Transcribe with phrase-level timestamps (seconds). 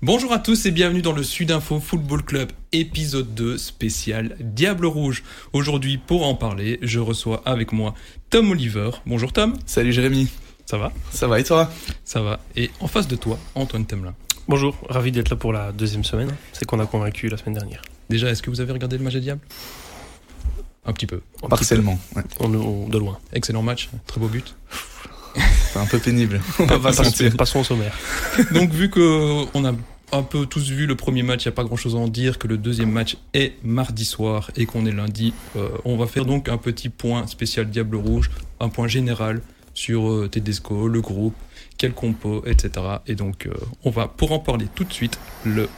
[0.00, 5.22] Bonjour à tous et bienvenue dans le Sudinfo Football Club épisode 2 spécial Diable Rouge.
[5.52, 7.94] Aujourd'hui pour en parler, je reçois avec moi
[8.30, 8.90] Tom Oliver.
[9.04, 9.54] Bonjour Tom.
[9.66, 10.28] Salut Jérémy.
[10.64, 10.92] Ça va?
[11.10, 11.70] Ça va et toi?
[12.04, 12.40] Ça va.
[12.56, 14.14] Et en face de toi, Antoine Temelin.
[14.48, 16.34] Bonjour, ravi d'être là pour la deuxième semaine.
[16.52, 17.82] C'est qu'on a convaincu la semaine dernière.
[18.08, 19.42] Déjà, est-ce que vous avez regardé le match des Diables?
[20.88, 21.20] Un petit peu.
[21.42, 21.96] Un Partiellement.
[22.14, 22.44] petit peu.
[22.44, 23.18] On, on- de loin.
[23.32, 24.56] Excellent match, très beau but.
[25.76, 26.40] Un peu pénible.
[26.58, 27.94] On va pas se Passons, au sommaire.
[28.52, 29.72] Donc vu que on a
[30.10, 32.08] un peu tous vu le premier match, il n'y a pas grand chose à en
[32.08, 36.06] dire, que le deuxième match est mardi soir et qu'on est lundi, euh, on va
[36.06, 39.42] faire donc un petit point spécial Diable Rouge, un point général
[39.74, 41.34] sur euh, Tedesco, le groupe,
[41.76, 42.70] quel compo, etc.
[43.06, 43.52] Et donc euh,
[43.84, 45.68] on va, pour en parler tout de suite, le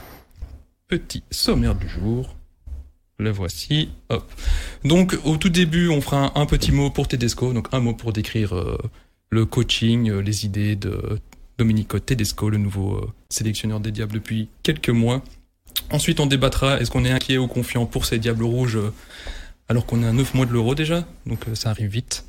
[0.87, 2.33] petit sommaire du jour.
[3.21, 3.89] Le voici.
[4.83, 8.13] Donc au tout début, on fera un, petit mot pour Tedesco, donc un mot pour
[8.13, 8.79] décrire euh,
[9.29, 11.19] le coaching, euh, les idées de
[11.59, 15.21] Domenico Tedesco, le nouveau euh, sélectionneur des Diables depuis quelques mois.
[15.91, 18.79] Ensuite, on débattra est-ce qu'on est inquiet ou confiant pour ces Diables rouges
[19.69, 22.25] alors qu'on est à 9 mois de l'Euro déjà, donc ça arrive vite.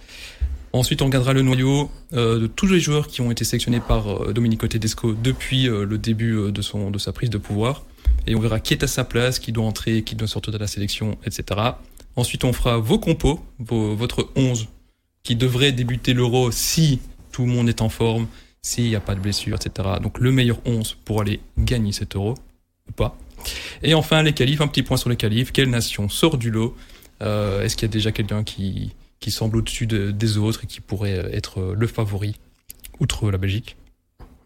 [0.74, 4.08] Ensuite, on regardera le noyau euh, de tous les joueurs qui ont été sélectionnés par
[4.08, 6.62] euh, Domenico Tedesco depuis euh, le début euh, de,
[6.98, 7.84] sa prise de pouvoir.
[8.26, 10.58] Et on verra qui est à sa place, qui doit entrer, qui doit sortir de
[10.58, 11.60] la sélection, etc.
[12.16, 14.68] Ensuite, on fera vos compos, votre 11
[15.22, 17.00] qui devrait débuter l'Euro si
[17.32, 18.26] tout le monde est en forme,
[18.62, 19.88] s'il n'y a pas de blessure, etc.
[20.02, 22.34] Donc le meilleur 11 pour aller gagner cet Euro,
[22.88, 23.16] ou pas.
[23.82, 25.52] Et enfin, les qualifs, un petit point sur les qualifs.
[25.52, 26.76] Quelle nation sort du lot?
[27.20, 30.80] Est-ce qu'il y a déjà quelqu'un qui, qui semble au-dessus de- des autres et qui
[30.82, 32.36] pourrait euh, être euh, le favori,
[33.00, 33.76] outre la Belgique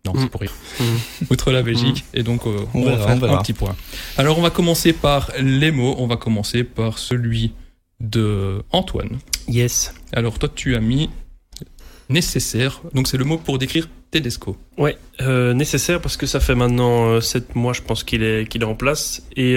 [0.04, 0.28] Non, c'est Mm.
[0.28, 0.52] pour rire.
[0.78, 0.84] Mm.
[1.32, 2.04] Outre la Belgique.
[2.14, 3.74] Et donc, euh, on, On va faire on un petit point.
[4.16, 5.96] Alors, on va commencer par les mots.
[5.98, 7.52] On va commencer par celui
[7.98, 9.18] de Antoine.
[9.48, 9.92] Yes.
[10.12, 11.08] Alors toi tu as mis
[12.08, 14.56] nécessaire, donc c'est le mot pour décrire Tedesco.
[14.78, 18.62] Ouais, euh, nécessaire parce que ça fait maintenant 7 mois, je pense qu'il est, qu'il
[18.62, 19.22] est en place.
[19.34, 19.56] Et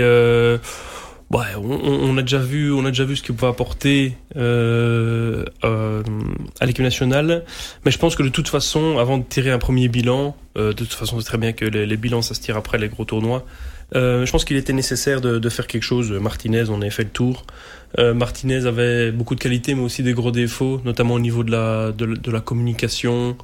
[1.32, 6.04] on, a déjà vu, on a déjà vu ce qu'il pouvait apporter euh, euh,
[6.60, 7.44] à l'équipe nationale.
[7.86, 10.74] Mais je pense que de toute façon, avant de tirer un premier bilan, euh, de
[10.74, 13.46] toute façon, c'est très bien que les, bilans ça se tire après les gros tournois.
[13.94, 16.12] Je pense qu'il était nécessaire de, faire quelque chose.
[16.12, 17.46] Martinez, on avait fait le tour.
[17.98, 21.92] Martinez avait beaucoup de qualités, mais aussi des gros défauts, notamment au niveau de la,
[21.92, 23.36] de, la- communication.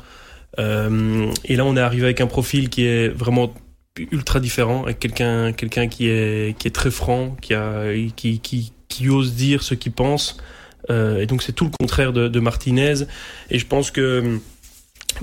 [0.59, 3.53] Et là, on est arrivé avec un profil qui est vraiment
[3.97, 8.73] ultra différent, avec quelqu'un quelqu'un qui est, qui est très franc, qui, a, qui, qui,
[8.87, 10.37] qui ose dire ce qu'il pense.
[10.89, 13.05] Euh, et donc, c'est tout le contraire de, de Martinez.
[13.49, 14.39] Et je pense que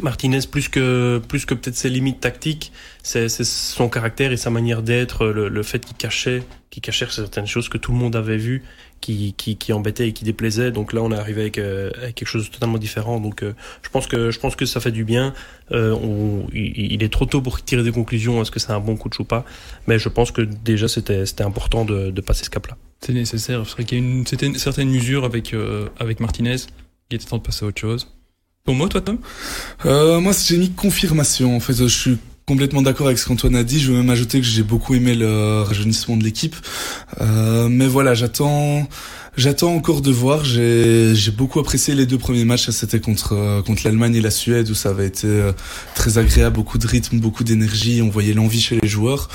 [0.01, 2.73] Martinez, plus que, plus que peut-être ses limites tactiques,
[3.03, 7.47] c'est son caractère et sa manière d'être, le, le fait qu'il cachait, qu'il cachait certaines
[7.47, 8.63] choses que tout le monde avait vues,
[9.03, 10.71] qui, qui, qui embêtait et qui déplaisait.
[10.71, 13.21] Donc là, on est arrivé avec, euh, avec quelque chose de totalement différent.
[13.21, 13.53] Donc euh,
[13.83, 15.35] je pense que je pense que ça fait du bien.
[15.73, 18.41] Euh, on- il, il est trop tôt pour tirer des conclusions.
[18.41, 19.45] Est-ce que c'est un bon coach ou pas
[19.87, 22.79] Mais je pense que déjà c'était c'était important de, de passer ce cap-là.
[23.05, 26.21] C'est nécessaire, c'est vrai qu'il y a une, c'était une certaine usure avec, euh, avec
[26.21, 26.57] Martinez,
[27.11, 28.07] il était temps de passer à autre chose.
[28.65, 29.19] Pour moi toi Tom?
[29.87, 31.57] Euh, moi, j'ai mis confirmation.
[31.57, 33.81] En fait, je suis complètement d'accord avec ce qu'Antoine a dit.
[33.81, 36.57] Je veux même ajouter que j'ai beaucoup aimé le rajeunissement de l'équipe.
[37.21, 38.87] Euh, mais voilà, j'attends,
[39.37, 40.45] j'attends encore de voir.
[40.45, 42.71] J'ai, j'ai beaucoup apprécié les deux premiers matchs.
[42.71, 45.53] C'était contre euh, contre l'Allemagne et la Suède où ça avait été euh,
[45.95, 48.03] très agréable, beaucoup de rythme, beaucoup d'énergie.
[48.03, 49.29] On voyait l'envie chez les joueurs.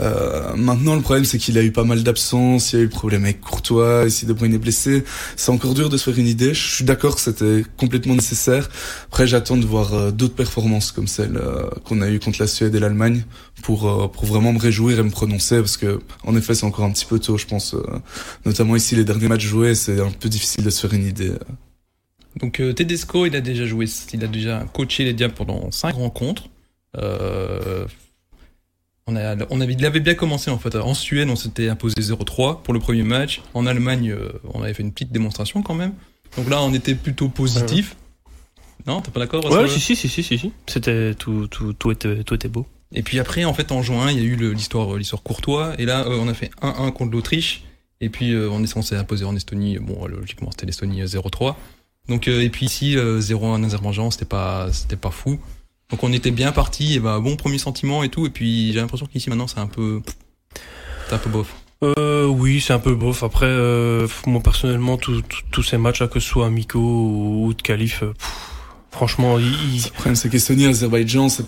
[0.00, 2.72] Euh, maintenant, le problème, c'est qu'il a eu pas mal d'absences.
[2.72, 4.04] Il y a eu problème avec Courtois.
[4.06, 5.04] Ici, De Bruyne est blessé.
[5.36, 6.54] C'est encore dur de se faire une idée.
[6.54, 8.68] Je suis d'accord, c'était complètement nécessaire.
[9.06, 11.40] Après, j'attends de voir euh, d'autres performances comme celle
[11.84, 13.24] qu'on a eues contre la Suède et l'Allemagne
[13.62, 16.84] pour euh, pour vraiment me réjouir et me prononcer parce que en effet, c'est encore
[16.84, 17.74] un petit peu tôt, je pense.
[17.74, 17.82] euh,
[18.44, 21.32] notamment ici, les derniers matchs joués, c'est un peu difficile de se faire une idée.
[22.36, 25.94] Donc euh, Tedesco, il a déjà joué, il a déjà coaché les Diables pendant 5
[25.94, 26.48] rencontres.
[26.96, 27.86] Euh,
[29.06, 30.76] on a, on avait, il avait bien commencé en fait.
[30.76, 33.42] En Suède, on s'était imposé 0-3 pour le premier match.
[33.54, 34.14] En Allemagne,
[34.54, 35.94] on avait fait une petite démonstration quand même.
[36.36, 37.96] Donc là, on était plutôt positif.
[38.86, 40.52] Non, t'es pas d'accord Ouais, Russell si, si, si, si, si, si.
[40.66, 42.66] C'était tout, tout, tout était, tout était beau.
[42.92, 45.74] Et puis après, en fait, en juin, il y a eu l'histoire, euh, l'histoire Courtois.
[45.78, 47.64] Et là, euh, on a fait 1-1 contre l'Autriche.
[48.00, 49.78] Et puis, euh, on est censé imposer en Estonie.
[49.78, 51.56] Bon, logiquement, c'était l'Estonie euh, 0-3.
[52.08, 55.38] Donc, et puis ici, euh, 0-1 en Azerbaïdjan, c'était pas, c'était pas fou.
[55.90, 56.94] Donc, on était bien parti.
[56.94, 58.26] Et bah, bon premier sentiment et tout.
[58.26, 60.00] Et puis, j'ai l'impression qu'ici, maintenant, c'est un peu,
[61.08, 61.54] c'est un peu bof.
[61.84, 63.22] Euh, oui, c'est un peu bof.
[63.22, 68.00] Après, euh, moi personnellement, tous ces matchs, là, que ce soit amicaux ou, de qualif,
[68.00, 68.50] pff,
[68.90, 71.44] franchement, ils, Le problème, c'est qu'Estonie Azerbaïdjan, c'est-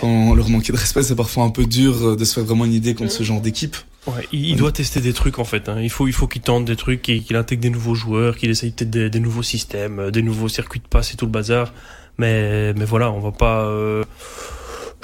[0.00, 2.64] sans leur manquer de respect, c'est parfois un peu dur euh, de se faire vraiment
[2.64, 3.76] une idée contre ce genre d'équipe.
[4.06, 5.68] Ouais, il, doit tester des trucs en fait.
[5.68, 5.80] Hein.
[5.80, 8.70] Il faut, il faut qu'il tente des trucs, qu'il intègre des nouveaux joueurs, qu'il essaye
[8.70, 11.72] peut-être des, nouveaux systèmes, euh, des nouveaux circuits de passe et tout le bazar.
[12.18, 13.64] Mais, mais voilà, on va pas.
[13.64, 14.04] Euh,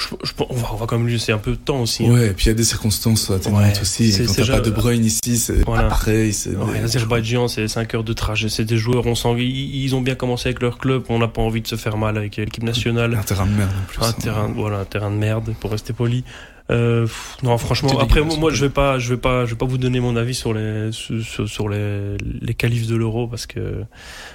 [0.01, 2.07] je, on, va, on va quand même lui laisser un peu de temps aussi.
[2.07, 2.13] Hein.
[2.13, 4.15] Ouais, et puis il y a des circonstances atténuantes aussi.
[4.27, 5.85] Quand t'as pas de Bruyne ici, c'est voilà.
[5.85, 6.35] pas pareil.
[6.47, 8.49] Ouais, L'Azerbaïdjan, c'est 5 heures de trajet.
[8.49, 11.05] C'est des joueurs, on sent, ils, ont bien commencé avec leur club.
[11.09, 13.15] On n'a pas envie de se faire mal avec l'équipe nationale.
[13.15, 14.03] Un terrain de merde en plus.
[14.03, 14.15] Un hein.
[14.21, 16.25] terrain, voilà, un terrain de merde, pour rester poli.
[16.71, 17.07] Euh,
[17.43, 17.99] non, franchement.
[17.99, 20.35] Après, moi, je vais pas, je vais pas, je vais pas vous donner mon avis
[20.35, 23.85] sur les sur, sur les les qualifs de l'Euro parce que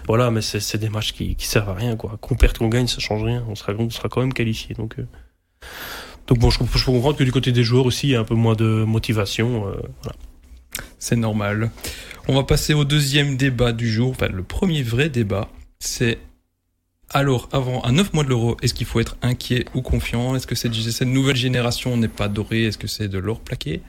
[0.06, 2.17] voilà, mais c'est des matchs qui qui servent à rien quoi.
[2.19, 3.44] Qu'on perde, qu'on gagne, ça change rien.
[3.47, 4.75] On sera on sera quand même qualifié.
[4.75, 5.06] Donc euh,
[6.27, 8.19] donc bon, je, je peux comprendre que du côté des joueurs aussi, il y a
[8.19, 9.67] un peu moins de motivation.
[9.67, 10.17] Euh, voilà.
[10.97, 11.71] C'est normal.
[12.27, 14.09] On va passer au deuxième débat du jour.
[14.09, 16.17] Enfin, le premier vrai débat, c'est
[17.12, 20.35] alors, avant, à 9 mois de l'euro, est-ce qu'il faut être inquiet ou confiant?
[20.35, 22.63] Est-ce que cette, cette, nouvelle génération n'est pas dorée?
[22.63, 23.81] Est-ce que c'est de l'or plaqué?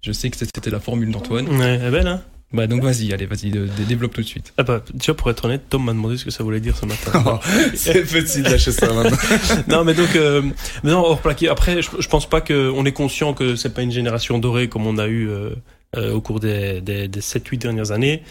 [0.00, 1.48] Je sais que c'était la formule d'Antoine.
[1.48, 2.22] Ouais, elle est belle, hein?
[2.52, 3.50] Bah donc vas-y, allez, vas-y,
[3.86, 4.52] développe tout de suite.
[4.58, 6.86] Ah bah, vois, pour être honnête, Tom m'a demandé ce que ça voulait dire ce
[6.86, 7.12] matin.
[7.24, 7.38] Oh,
[7.74, 9.16] c'est petit de lâcher ça maintenant.
[9.68, 10.42] non mais donc, euh,
[10.82, 11.48] mais non, hors plaqué.
[11.48, 14.86] Après, je, je pense pas qu'on est conscient que c'est pas une génération dorée comme
[14.86, 15.50] on a eu euh,
[15.94, 18.22] euh, au cours des, des, des 7-8 dernières années.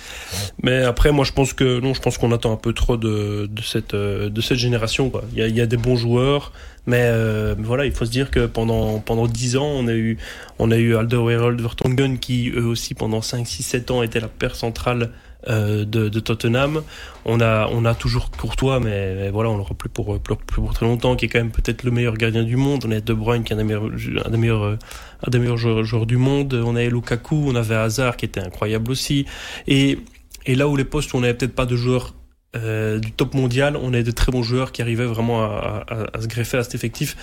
[0.64, 3.48] Mais après, moi, je pense que non, je pense qu'on attend un peu trop de,
[3.52, 5.12] de cette euh, de cette génération.
[5.12, 5.24] Quoi.
[5.32, 6.54] Il y a, il y a des bons joueurs,
[6.88, 10.18] mais euh, voilà, il faut se dire que pendant pendant 10 ans, on a eu
[10.60, 14.28] on a eu Alderweireld, Vertonghen qui eux aussi pendant 5, 6, 7 ans étaient la
[14.28, 15.12] paire centrale
[15.48, 16.84] euh, de, de, Tottenham.
[17.26, 20.86] On a, on a toujours Courtois, mais, voilà, on l'aura plus pour, plus, pour très
[20.86, 22.84] longtemps, qui est quand même peut-être le meilleur gardien du monde.
[22.88, 23.90] On a De Bruyne, qui est un des meilleurs,
[24.26, 24.78] un des meilleurs,
[25.26, 26.54] un des meilleurs joueurs, joueurs, du monde.
[26.54, 29.26] On avait Lukaku, on avait Hazard, qui était incroyable aussi.
[29.68, 29.98] Et,
[30.46, 32.14] et là où les postes on n'avait peut-être pas de joueurs
[32.56, 36.18] euh, du top mondial, on a de très bons joueurs qui arrivaient vraiment à, à,
[36.18, 37.16] à se greffer à cet effectif.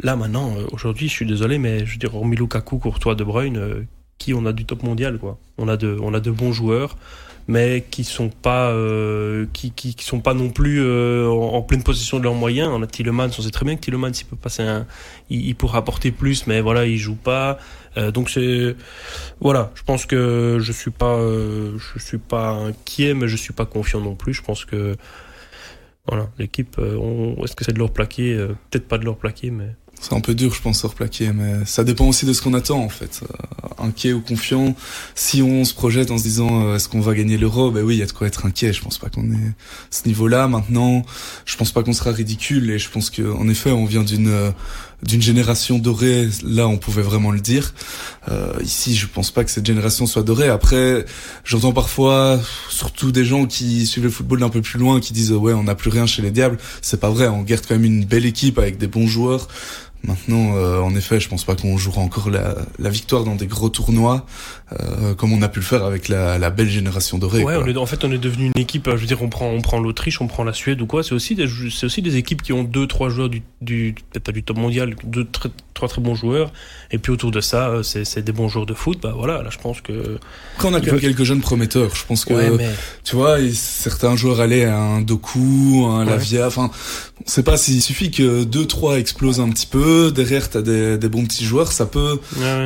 [0.00, 3.24] Là maintenant, euh, aujourd'hui, je suis désolé, mais je veux dire, hormis Lukaku, Courtois, De
[3.24, 3.82] Bruyne, euh,
[4.18, 5.38] qui on a du top mondial, quoi.
[5.58, 6.96] On a de, on a de bons joueurs
[7.48, 12.18] mais qui sont pas euh, qui, qui, sont pas non plus euh, en, pleine possession
[12.18, 12.70] de leurs moyens.
[12.70, 14.64] On a Tillemans, on sait très bien que Tillemans il peut passer
[15.30, 17.58] il, il pourra apporter plus, mais voilà, il joue pas.
[17.96, 18.76] Euh, donc c'est
[19.40, 23.64] voilà, je pense que je suis pas je suis pas inquiet, mais je suis pas
[23.64, 24.34] confiant non plus.
[24.34, 24.94] Je pense que
[26.06, 28.36] voilà, l'équipe, est-ce que c'est de leur plaquer?
[28.70, 31.64] Peut-être pas de leur plaquer, mais c'est un peu dur, je pense, de replaquer, mais
[31.64, 33.20] ça dépend aussi de ce qu'on attend, en fait.
[33.22, 34.74] Euh, inquiet ou confiant,
[35.14, 37.96] si on se projette en se disant euh, est-ce qu'on va gagner l'euro, ben oui,
[37.96, 38.72] il y a de quoi être inquiet.
[38.72, 39.52] Je pense pas qu'on est
[39.90, 40.48] ce niveau-là.
[40.48, 41.04] Maintenant,
[41.44, 44.50] je pense pas qu'on sera ridicule, et je pense qu'en effet, on vient d'une euh,
[45.02, 46.28] d'une génération dorée.
[46.44, 47.72] Là, on pouvait vraiment le dire.
[48.30, 50.48] Euh, ici, je pense pas que cette génération soit dorée.
[50.48, 51.04] Après,
[51.44, 55.32] j'entends parfois, surtout des gens qui suivent le football d'un peu plus loin, qui disent
[55.32, 56.58] ouais, on n'a plus rien chez les Diables.
[56.82, 57.28] C'est pas vrai.
[57.28, 59.48] On garde quand même une belle équipe avec des bons joueurs.
[60.04, 63.48] Maintenant, euh, en effet, je pense pas qu'on jouera encore la, la, victoire dans des
[63.48, 64.24] gros tournois
[64.72, 67.42] euh, comme on a pu le faire avec la, la belle génération dorée.
[67.42, 68.88] Ouais, on est, en fait, on est devenu une équipe.
[68.88, 71.02] Je veux dire, on prend, on prend l'Autriche, on prend la Suède ou quoi.
[71.02, 74.24] C'est aussi des, c'est aussi des équipes qui ont deux, trois joueurs du, du peut-être
[74.24, 76.52] pas du top mondial, deux, très, trois très bons joueurs.
[76.90, 79.00] Et puis autour de ça, euh, c'est des bons joueurs de foot.
[79.02, 80.18] Bah voilà, là je pense que.
[80.56, 81.94] Après, on a quand quelques jeunes prometteurs.
[81.94, 82.68] Je pense que mais...
[83.04, 86.46] tu vois, certains joueurs allaient à un Doku, un Lavia.
[86.46, 86.70] Enfin,
[87.24, 89.87] on sait pas s'il suffit que deux trois explosent un petit peu.
[90.10, 92.18] Derrière, t'as des, des bons petits joueurs, ça peut.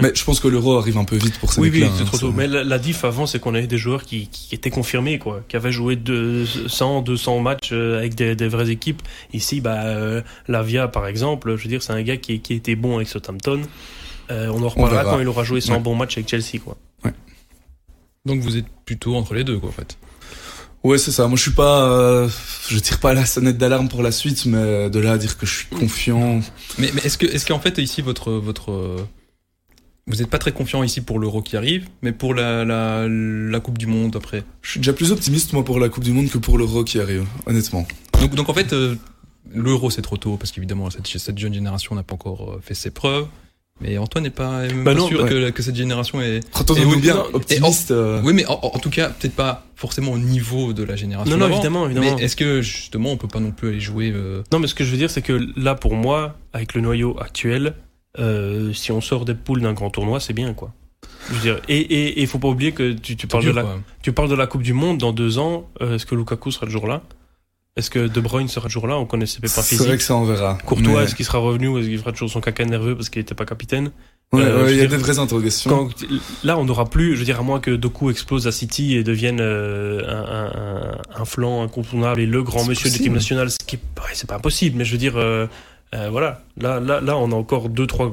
[0.02, 2.18] Mais je pense que l'euro arrive un peu vite pour ces oui, oui, c'est trop
[2.18, 2.32] tôt.
[2.32, 5.42] Mais la, la, diff avant, c'est qu'on avait des joueurs qui, qui étaient confirmés, quoi,
[5.48, 9.02] qui avaient joué de 100, 200 matchs euh, avec des, des vraies équipes.
[9.32, 12.76] Ici, bah, euh, Lavia, par exemple, je veux dire, c'est un gars qui, qui était
[12.76, 13.62] bon avec Southampton.
[14.30, 16.76] Euh, on en reparlera quand il aura joué son bon match avec Chelsea, quoi.
[17.04, 17.12] Ouais.
[18.24, 19.96] Donc vous êtes plutôt entre les deux, quoi, en fait.
[20.84, 21.28] Ouais, c'est ça.
[21.28, 22.28] Moi, je suis pas, euh,
[22.68, 25.46] je tire pas la sonnette d'alarme pour la suite, mais de là à dire que
[25.46, 26.40] je suis confiant.
[26.78, 29.06] Mais, mais est-ce que, est-ce qu'en fait ici votre votre
[30.08, 33.60] vous n'êtes pas très confiant ici pour l'Euro qui arrive, mais pour la, la, la,
[33.60, 34.42] Coupe du Monde après?
[34.60, 36.98] Je suis déjà plus optimiste moi pour la Coupe du Monde que pour l'Euro qui
[36.98, 37.86] arrive, honnêtement.
[38.20, 38.96] Donc, donc en fait, euh,
[39.54, 42.90] l'Euro c'est trop tôt parce qu'évidemment cette, cette jeune génération n'a pas encore fait ses
[42.90, 43.26] preuves.
[43.80, 46.40] Mais Antoine n'est pas, bah non, sûr que, que, cette génération est.
[47.00, 47.90] Bien optimiste.
[47.90, 51.36] En, oui, mais en, en tout cas, peut-être pas forcément au niveau de la génération.
[51.36, 52.16] Non, non, évidemment, évidemment.
[52.16, 54.44] Mais est-ce que justement, on peut pas non plus aller jouer euh...
[54.52, 57.18] Non, mais ce que je veux dire, c'est que là, pour moi, avec le noyau
[57.20, 57.74] actuel,
[58.20, 60.72] euh, si on sort des poules d'un grand tournoi, c'est bien, quoi.
[61.28, 63.66] Je veux dire, et il faut pas oublier que tu, tu parles dur, de la,
[64.02, 65.68] tu parles de la Coupe du Monde dans deux ans.
[65.80, 67.02] Euh, Est-ce que Lukaku sera le jour là?
[67.76, 68.98] Est-ce que De Bruyne sera le jour là?
[68.98, 69.78] On connaissait pas physique.
[69.78, 70.58] C'est vrai que ça on verra.
[70.66, 71.04] Courtois, mais...
[71.04, 73.34] est-ce qu'il sera revenu ou est-ce qu'il fera toujours son caca nerveux parce qu'il était
[73.34, 73.92] pas capitaine?
[74.32, 75.70] Ouais, euh, il y a des vraies interrogations.
[75.70, 75.90] Quand,
[76.42, 79.04] là, on n'aura plus, je veux dire, à moins que Doku explose à City et
[79.04, 83.58] devienne euh, un, un, un, flanc incontournable et le grand monsieur de l'équipe nationale, ce
[83.58, 85.46] qui ouais, c'est pas impossible, mais je veux dire, euh,
[85.94, 88.10] Euh, voilà, là, là, là, on a encore deux, trois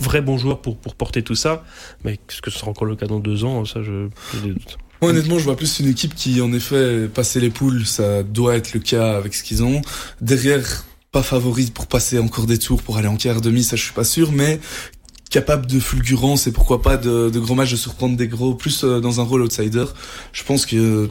[0.00, 1.62] vrais bons joueurs pour, pour porter tout ça.
[2.02, 3.66] Mais est-ce que ce sera encore le cas dans deux ans?
[3.66, 4.78] Ça, je, j'ai des doutes.
[5.04, 8.56] Moi, honnêtement, je vois plus une équipe qui, en effet, passer les poules, ça doit
[8.56, 9.82] être le cas avec ce qu'ils ont.
[10.22, 13.82] Derrière, pas favorite pour passer encore des tours pour aller en quart demi, ça je
[13.82, 14.60] suis pas sûr, mais
[15.28, 18.82] capable de fulgurance et pourquoi pas de, de gros matchs, de surprendre des gros, plus
[18.82, 19.84] euh, dans un rôle outsider.
[20.32, 21.10] Je pense que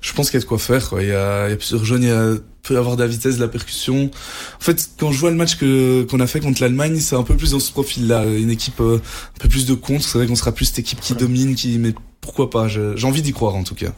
[0.00, 0.88] je pense qu'il y a de quoi faire.
[0.88, 1.02] Quoi.
[1.02, 3.02] Il, y a, il y a plusieurs jeunes, il y a, peut y avoir de
[3.02, 4.10] la vitesse, de la percussion.
[4.58, 7.22] En fait, quand je vois le match que qu'on a fait contre l'Allemagne, c'est un
[7.22, 8.96] peu plus dans ce profil-là, une équipe euh,
[9.36, 10.04] un peu plus de contre.
[10.04, 11.94] C'est vrai qu'on sera plus cette équipe qui domine, qui mais
[12.28, 12.68] pourquoi pas.
[12.68, 13.92] J'ai envie d'y croire en tout cas.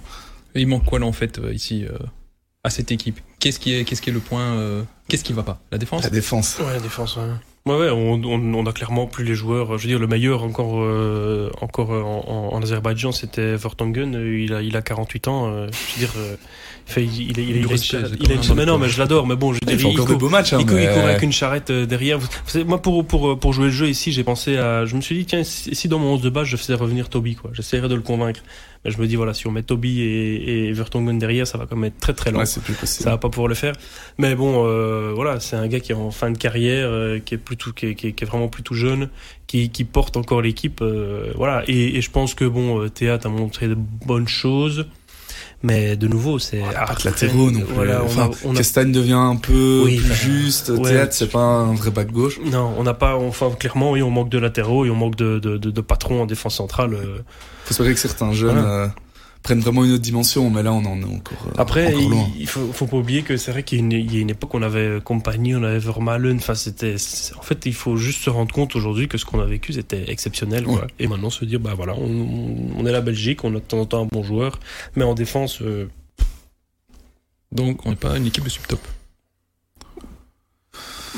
[0.54, 1.96] Et il manque quoi là en fait euh, ici euh,
[2.62, 3.18] à cette équipe?
[3.40, 5.60] Qu'est-ce qui est qu'est-ce qui est le point euh, Qu'est-ce qui va pas?
[5.72, 6.04] La défense?
[6.04, 6.58] La défense.
[6.60, 7.16] Ouais, la défense.
[7.16, 9.76] Ouais, ouais, ouais on, on, on a clairement plus les joueurs.
[9.78, 14.14] Je veux dire, le meilleur encore euh, encore en, en Azerbaïdjan, c'était Vertonghen.
[14.14, 15.48] Il a il a 48 ans.
[15.52, 16.14] euh, je veux dire.
[16.18, 16.36] euh,
[16.90, 19.26] fait, il, il, il, il, il, il, a- il une mais non, mais je l'adore.
[19.26, 20.52] Mais bon, je Il dire, fait encore court- beaux matchs.
[20.52, 22.18] Hein, il, cou- il mais- court avec une charrette euh, derrière.
[22.18, 24.84] Vous, savez, moi, pour, pour, pour jouer le jeu ici, j'ai pensé à.
[24.84, 27.08] Je me suis dit, tiens, si, si dans mon 11 de base, je faisais revenir
[27.08, 27.50] Toby, quoi.
[27.54, 28.40] J'essaierais de le convaincre.
[28.84, 31.66] Mais je me dis, voilà, si on met Toby et, et Vertonghen derrière, ça va
[31.66, 32.38] quand même être très très lent.
[32.38, 33.04] Ouais, plus possible.
[33.04, 33.74] ça va pas pouvoir le faire.
[34.16, 37.34] Mais bon, euh, voilà, c'est un gars qui est en fin de carrière, euh, qui
[37.34, 39.10] est plutôt, qui est, qui est- qui est vraiment plutôt jeune,
[39.46, 41.62] qui, qui porte encore l'équipe, euh, voilà.
[41.68, 44.86] Et, et je pense que bon, euh, Théa a montré de bonnes choses.
[45.62, 47.74] Mais de nouveau, c'est Ah, pas de latéraux non plus.
[47.74, 50.70] Voilà, on a- enfin, on a Castagne devient un peu Oui, plus juste.
[50.70, 50.90] ouais.
[50.90, 52.40] Théâtre, c'est pas un vrai back gauche.
[52.44, 55.38] Non, on n'a pas, enfin clairement, oui, on manque de latéraux et on manque de,
[55.38, 56.94] de, de, de patrons en défense centrale.
[56.94, 57.18] euh.
[57.64, 58.68] Faut espérer que certains jeunes Voilà.
[58.68, 58.88] euh,
[59.42, 62.28] prennent vraiment une autre dimension, mais là, on en est encore, euh, Après, encore loin.
[62.38, 64.20] il, faut, faut pas oublier que c'est vrai qu'il y, a une- il y a
[64.20, 66.36] une époque, on avait Compagnie, on avait Vermaelen.
[66.36, 66.96] Enfin, c'était,
[67.38, 70.10] en fait, il faut juste se rendre compte aujourd'hui que ce qu'on a vécu, c'était
[70.10, 70.64] exceptionnel.
[70.64, 70.86] Quoi.
[70.98, 73.80] Et maintenant, se dire, bah voilà, on, on est la Belgique, on a de temps
[73.80, 74.60] en temps un bon joueur,
[74.94, 75.86] mais en défense, euh,
[77.50, 78.80] Donc on n'est pas une équipe de subtop.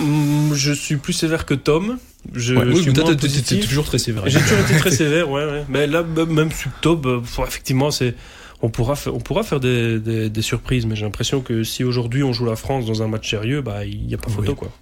[0.01, 1.99] hum, je suis plus sévère que Tom.
[2.35, 3.69] Je Ouais, oui, suis moins t'es- positif.
[3.69, 4.23] toujours très sévère.
[4.27, 5.65] J'ai toujours été très sévère, ouais, ouais.
[5.69, 8.15] Mais là, même subtop, euh, effectivement, c'est,
[8.63, 11.83] on pourra faire, on pourra faire des, des, des surprises, mais j'ai l'impression que si
[11.85, 14.53] aujourd'hui on joue la France dans un match sérieux, bah, il n'y a pas photo,
[14.53, 14.57] Oui.
[14.57, 14.73] quoi.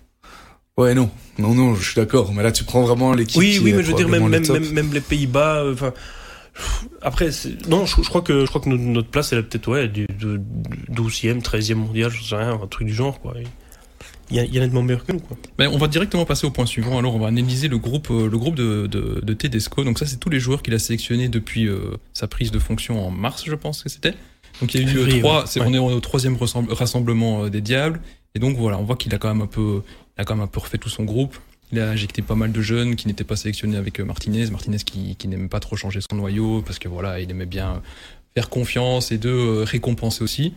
[0.77, 1.11] Ouais, non.
[1.39, 2.33] Non, non, je suis d'accord.
[2.35, 3.39] Mais là, tu prends vraiment l'équipe.
[3.39, 5.93] Oui, qui oui, mais je veux dire, même, probablement même, les Pays-Bas, euh, enfin,
[7.03, 7.31] après,
[7.69, 10.07] non, je, je crois que, je crois que notre, place, elle est peut-être, ouais, du,
[10.19, 10.39] du
[10.93, 13.35] 12e, 13e mondial, je sais rien, un truc du genre, quoi.
[14.31, 15.37] Il y a, il y a nettement meilleur que nous, quoi.
[15.59, 16.99] Ben, on va directement passer au point suivant.
[16.99, 19.83] Alors, on va analyser le groupe, euh, le groupe de, de, de Tedesco.
[19.85, 23.05] Donc ça, c'est tous les joueurs qu'il a sélectionnés depuis euh, sa prise de fonction
[23.05, 24.15] en mars, je pense que c'était.
[24.61, 25.45] Donc il y a eu euh, trois.
[25.45, 25.63] ouais.
[25.67, 28.01] On est au troisième rassemble- rassemblement des diables.
[28.35, 29.83] Et donc voilà, on voit qu'il a quand même un peu,
[30.17, 31.37] il a quand même un peu refait tout son groupe.
[31.73, 34.47] Il a injecté pas mal de jeunes qui n'étaient pas sélectionnés avec Martinez.
[34.51, 37.83] Martinez qui, qui n'aime pas trop changer son noyau parce que voilà, il aimait bien
[38.35, 40.53] faire confiance et de récompenser aussi.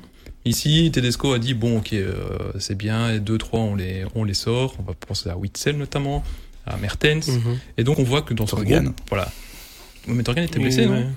[0.46, 2.14] Ici, Tedesco a dit bon, ok, euh,
[2.60, 4.76] c'est bien, et deux, trois, on les, on les sort.
[4.80, 6.24] On va penser à Witzel notamment,
[6.66, 7.28] à Mertens.
[7.30, 7.60] Mhm.
[7.78, 8.84] Et donc on voit que dans ce Torgan.
[8.84, 9.32] groupe, voilà.
[10.08, 11.12] Mais Torgan était blessé, Oui, non.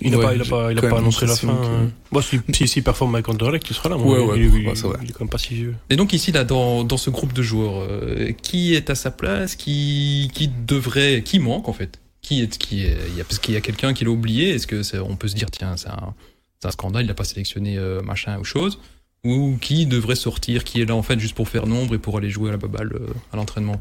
[0.00, 1.48] Il n'a Ouais, pas, il a pas, il a pas annoncé la fin.
[1.54, 1.86] que- euh.
[2.10, 3.96] Bon, si, si, si performe avec Anderlecht, il sera là.
[3.96, 4.32] Ouais, moi.
[4.34, 4.98] ouais, il, il- ouais, vrai.
[5.02, 5.74] il est quand même pas si vieux.
[5.90, 9.10] Et donc ici, là, dans, dans ce groupe de joueurs, euh, qui est à sa
[9.10, 12.00] place, qui, qui devrait, qui manque en fait?
[12.22, 14.50] Qui est, qui est, il y a, parce qu'il y a quelqu'un qui l'a oublié.
[14.50, 16.14] Est-ce que c'est- on peut se dire tiens, c'est un,
[16.60, 18.78] c'est un scandale, il n'a pas sélectionné euh, machin ou chose
[19.24, 22.16] Ou qui devrait sortir, qui est là en fait juste pour faire nombre et pour
[22.18, 23.80] aller jouer à la baballe euh, à l'entraînement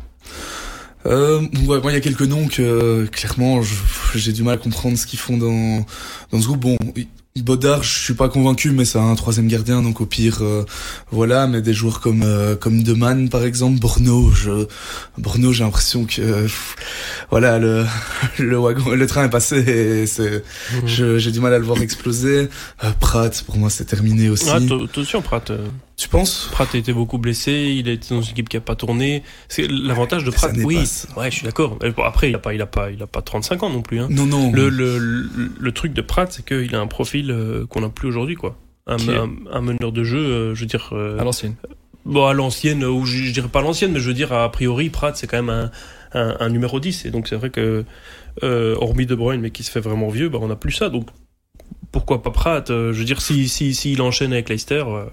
[1.06, 3.62] Euh, ouais, moi, il y a quelques noms que, euh, clairement,
[4.14, 5.86] j'ai du mal à comprendre ce qu'ils font dans,
[6.32, 6.60] dans ce groupe.
[6.60, 6.78] Bon,
[7.44, 10.64] Bodard, je suis pas convaincu, mais c'est un troisième gardien, donc au pire, euh,
[11.12, 11.48] voilà.
[11.48, 14.66] Mais des joueurs comme euh, comme Deman, par exemple, Borno, je,
[15.18, 16.48] Borno, j'ai l'impression que, euh,
[17.30, 17.86] voilà, le
[18.40, 19.58] le wagon, le train est passé.
[19.58, 20.88] Et c'est, Mhm.
[20.88, 22.50] je- j'ai du mal à le voir exploser.
[22.84, 24.50] Euh, Pratt, pour moi, c'est terminé aussi.
[24.50, 25.50] Ah, attention, Pratt.
[25.52, 26.48] euh, tu penses?
[26.52, 29.24] Pratt a été beaucoup blessé, il a été dans une équipe qui a pas tourné.
[29.50, 30.52] C'est l'avantage de Pratt.
[30.64, 30.78] Oui,
[31.18, 31.78] ouais, je suis d'accord.
[32.06, 34.00] Après, il a pas, il a pas, il a pas 35 ans non plus.
[34.00, 34.08] Hein.
[34.12, 34.52] Non, non.
[34.52, 35.30] Le, le, le,
[35.60, 38.58] le truc de Pratt, c'est qu'il a un profil euh, qu'on n'a plus aujourd'hui, quoi.
[38.88, 38.98] Un,
[39.62, 40.90] meneur de jeu, euh, je veux dire.
[40.94, 41.56] euh, À l'ancienne.
[42.06, 44.50] Bon, à l'ancienne, ou je, je dirais pas à l'ancienne, mais je veux dire, a
[44.52, 45.72] priori, Pratt, c'est quand même un,
[46.14, 47.04] un, un numéro 10.
[47.06, 47.84] Et donc, c'est vrai que,
[48.44, 50.88] euh, hormis De Bruyne, mais qui se fait vraiment vieux, bah, on n'a plus ça.
[50.90, 51.08] Donc,
[51.92, 55.06] pourquoi pas Pratt Euh, Je veux dire, si, si, si il enchaîne avec Leicester, euh,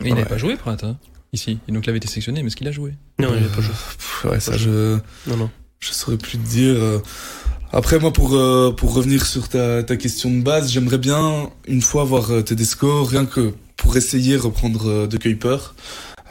[0.00, 0.28] il n'avait Ouais.
[0.28, 0.96] pas joué, Pratt, hein,
[1.32, 1.58] ici.
[1.68, 2.92] Et donc il avait été sélectionné, mais est-ce qu'il a joué?
[3.18, 3.72] Non, il a pas joué.
[3.72, 5.50] Pff, ouais, ça, je, Non, non.
[5.80, 6.76] je saurais plus te dire.
[7.76, 11.82] Après, moi, pour euh, pour revenir sur ta, ta question de base, j'aimerais bien une
[11.82, 15.74] fois voir euh, Tedesco, rien que pour essayer reprendre euh, de Kuiper.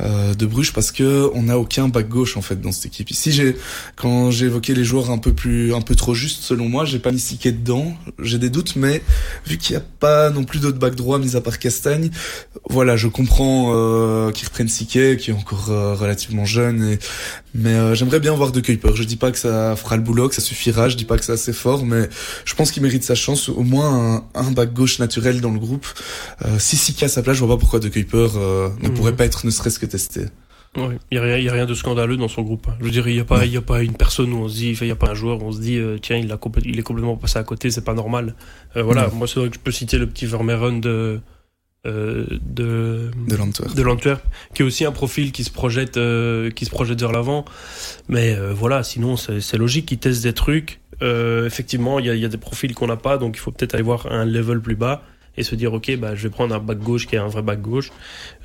[0.02, 3.10] Euh, de Bruges parce que on n'a aucun back gauche en fait dans cette équipe.
[3.12, 3.56] Ici, j'ai
[3.96, 7.00] quand j'ai évoqué les joueurs un peu plus, un peu trop justes selon moi, j'ai
[7.00, 7.94] pas mis Siquet dedans.
[8.22, 9.02] J'ai des doutes, mais
[9.46, 12.10] vu qu'il n'y a pas non plus d'autres back droits mis à part Castagne,
[12.70, 17.00] voilà, je comprends euh, qu'ils reprennent Siquet, qui est encore euh, relativement jeune, et,
[17.54, 18.96] mais euh, j'aimerais bien voir De Kuiper.
[18.96, 21.24] Je dis pas que ça fera le boulot, que ça suffira, je dis pas que
[21.26, 22.10] c'est assez fort, mais
[22.44, 25.60] je pense qu'il mérite sa chance, au moins un, un back gauche naturel dans le
[25.60, 25.86] groupe.
[26.46, 28.94] Euh, si Siquet à sa place, je vois pas pourquoi De Kuiper euh, ne Mhm.
[28.96, 30.26] pourrait pas être ne serait-ce que testé.
[30.78, 31.24] Ouais, il y a
[31.54, 32.68] rien, a de scandaleux dans son groupe.
[32.80, 34.56] Je veux dire, il y a pas, y a pas une personne où on se
[34.56, 36.40] dit, il y a pas un joueur où on se dit, euh, tiens, il a
[36.66, 38.36] il est complètement passé à côté, c'est pas normal.
[38.76, 41.22] Euh, voilà, moi c'est vrai que je peux citer le petit Vermeeren de
[41.88, 44.22] euh, de De l'Antwerp.
[44.54, 47.46] qui est aussi un profil qui se projette, euh, qui se projette vers l'avant.
[48.10, 50.82] Mais voilà, sinon c'est logique, il teste des trucs.
[51.02, 53.52] Effectivement, il y a, il y a des profils qu'on n'a pas, donc il faut
[53.52, 55.04] peut-être aller voir un level plus bas
[55.38, 57.42] et se dire ok, bah je vais prendre un back gauche qui est un vrai
[57.42, 57.92] back gauche.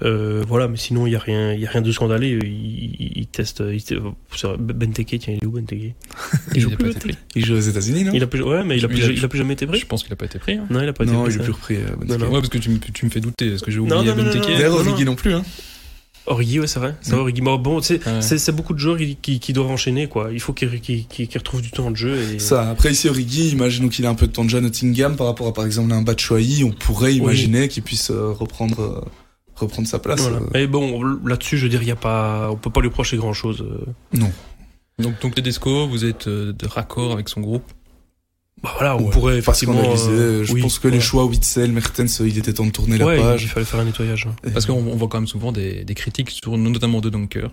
[0.02, 2.38] Euh, voilà, mais sinon il y a rien, il y a rien de scandaleux.
[2.44, 3.82] Il, il, il teste, il,
[4.58, 5.94] Benteke, tiens, il est où Benteke
[6.54, 7.16] Il joue plus, pris.
[7.34, 8.12] Il joue aux États-Unis, non?
[8.14, 9.66] Il a plus, ouais, mais il a plus, Il a- il a plus jamais été
[9.66, 9.78] pris.
[9.78, 10.54] Je pense qu'il a pas été pris.
[10.54, 10.66] hein.
[10.70, 11.34] Non, il a pas été Non, pris.
[11.34, 11.76] il est plus repris.
[11.76, 12.08] euh, Benteke.
[12.08, 12.26] Non, non.
[12.26, 13.54] Ouais, parce que tu, me- tu me fais douter.
[13.54, 14.56] Est-ce que j'ai Non, oublié non, non, non, Benteke non.
[14.56, 15.04] D'ailleurs, non, non.
[15.04, 15.42] Non plus, hein.
[16.30, 16.94] Origi, ouais, c'est vrai.
[17.02, 17.40] C'est Origi.
[17.42, 18.22] Bon, tu sais, Ouais.
[18.22, 20.30] c'est c'est beaucoup de joueurs qui, qui, qui doivent enchaîner, quoi.
[20.32, 20.70] Il faut qu'ils
[21.34, 22.16] retrouvent du temps de jeu.
[22.34, 22.38] Et...
[22.38, 25.16] Ça, après ici Origi, imaginons qu'il a un peu de temps de jeu à Nottingham
[25.16, 29.00] par rapport à par exemple un Batshuayi, on pourrait imaginer qu'il puisse euh, reprendre euh,
[29.56, 30.20] reprendre sa place.
[30.20, 30.36] Voilà.
[30.38, 30.50] euh.
[30.54, 33.16] Mais bon, là-dessus, je veux dire, il y a pas, on peut pas lui reprocher
[33.18, 33.60] grand-chose.
[33.62, 33.84] euh.
[34.16, 34.30] Non.
[34.98, 37.64] Donc, donc Tedesco, vous êtes euh, de raccord avec son groupe?
[38.62, 39.74] Bah voilà, on Ouais, pourrait pas effectivement.
[39.82, 40.10] scandalisé.
[40.10, 43.02] euh, Je oui, pense que les choix Witzel, Mertens, euh, il était temps de tourner
[43.02, 43.46] Ouais, la il page.
[43.46, 44.28] fallait faire un nettoyage.
[44.46, 47.50] Et- Parce qu'on on voit quand même souvent des, des critiques sur notamment de Dunker.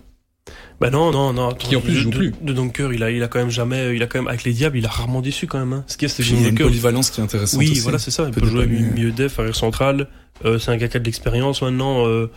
[0.80, 1.48] Bah non, non, non.
[1.48, 2.32] attends, Qui, en plus, de, joue de- plus.
[2.42, 4.52] De Dunker, il a, il a quand même jamais, il a quand même avec les
[4.52, 5.72] diables, il a rarement déçu quand même.
[5.72, 5.84] Hein.
[5.86, 7.80] Ce qui est, c'est il a une polyvalence qui est intéressante Oui, aussi.
[7.80, 8.24] voilà, c'est ça.
[8.26, 10.08] Il Peut peut jouer milieu def, arrière central.
[10.44, 12.06] Euh, c'est un gars qui a de l'expérience maintenant.
[12.06, 12.30] Euh,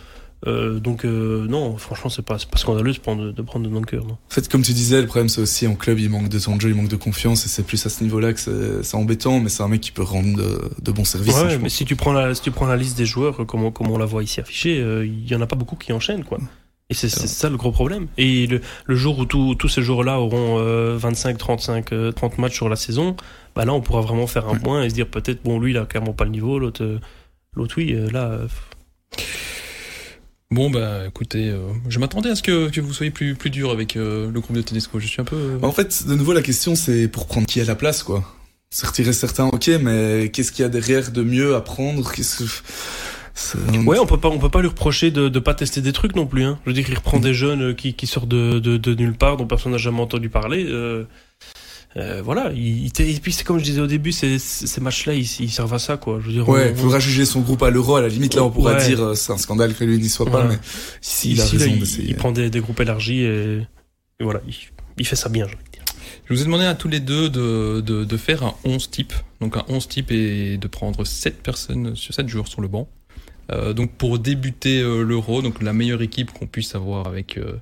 [0.46, 3.70] euh, donc euh, non, franchement, c'est pas, pas scandaleux de prendre, de prendre de.
[3.72, 3.80] Non.
[4.12, 6.56] En fait, comme tu disais, le problème c'est aussi en club, il manque de temps
[6.56, 9.38] de jeu, il manque de confiance, et c'est plus à ce niveau-là que c'est embêtant,
[9.40, 11.36] mais c'est un mec qui peut rendre de, de bons services.
[11.36, 11.72] hein, Ouais, je mais pense.
[11.72, 13.90] si tu prends la, si tu prends la liste des joueurs, euh, comme on, comme
[13.90, 16.38] on la voit ici affichée, euh, il y en a pas beaucoup qui enchaînent, quoi.
[16.90, 18.08] Et c'est ça le gros problème.
[18.18, 22.54] Et le, le jour où tous ces joueurs-là auront euh, 25, 35, euh, 30 matchs
[22.56, 23.16] sur la saison,
[23.56, 25.78] bah là, on pourra vraiment faire un point et se dire peut-être, bon, lui, il
[25.78, 26.98] a clairement pas le niveau, l'autre, euh,
[27.54, 28.46] l'autre, oui, euh, là, euh,
[30.52, 33.70] Bon, bah écoutez, euh, je m'attendais à ce que, que vous soyez plus, plus dur
[33.70, 35.00] avec euh, le groupe de Tedesco.
[35.00, 35.34] Je suis un peu.
[35.36, 38.02] euh, Bah, en fait, de nouveau, la question c'est pour prendre qui à la place,
[38.02, 38.22] quoi.
[38.70, 42.12] Se retirer certains, ok, mais qu'est-ce qu'il y a derrière de mieux à prendre?
[42.12, 42.50] Qu'est-ce que...
[43.34, 45.92] c'est- Ouais, on peut pas, on peut pas lui reprocher de, de pas tester des
[45.94, 46.42] trucs non plus.
[46.44, 46.58] Hein.
[46.64, 49.14] Je veux dire, il reprend des jeunes euh, qui, qui sortent de, de, de nulle
[49.14, 50.66] part, dont personne n'a jamais entendu parler.
[51.96, 52.50] Euh, voilà.
[52.54, 55.50] Il, et puis c'est comme je disais au début, c'est- c'est- ces matchs-là, ils, ils
[55.50, 56.18] servent à ça, quoi.
[56.22, 57.96] Je veux dire, Ouais, on- faudra juger son groupe à l'euro.
[57.96, 58.86] À la limite, là, on pourra Ouais.
[58.86, 60.46] dire euh, c'est un scandale que lui n'y soit Voilà.
[60.46, 60.58] pas, mais
[61.02, 62.08] ici, il a ici, là, raison il, d'essayer.
[62.08, 63.58] il prend des, des groupes élargis et,
[64.20, 64.54] et voilà, il,
[64.98, 65.46] il fait ça bien.
[65.46, 65.82] j'ai envie de dire.
[66.28, 69.12] Je vous ai demandé à tous les deux de, de, de faire un 11 type.
[69.40, 72.88] Donc un 11 type et de prendre 7 personnes, 7 joueurs sur le banc.
[73.50, 77.56] Euh, donc pour débuter euh, l'Euro, donc la meilleure équipe qu'on puisse avoir avec euh,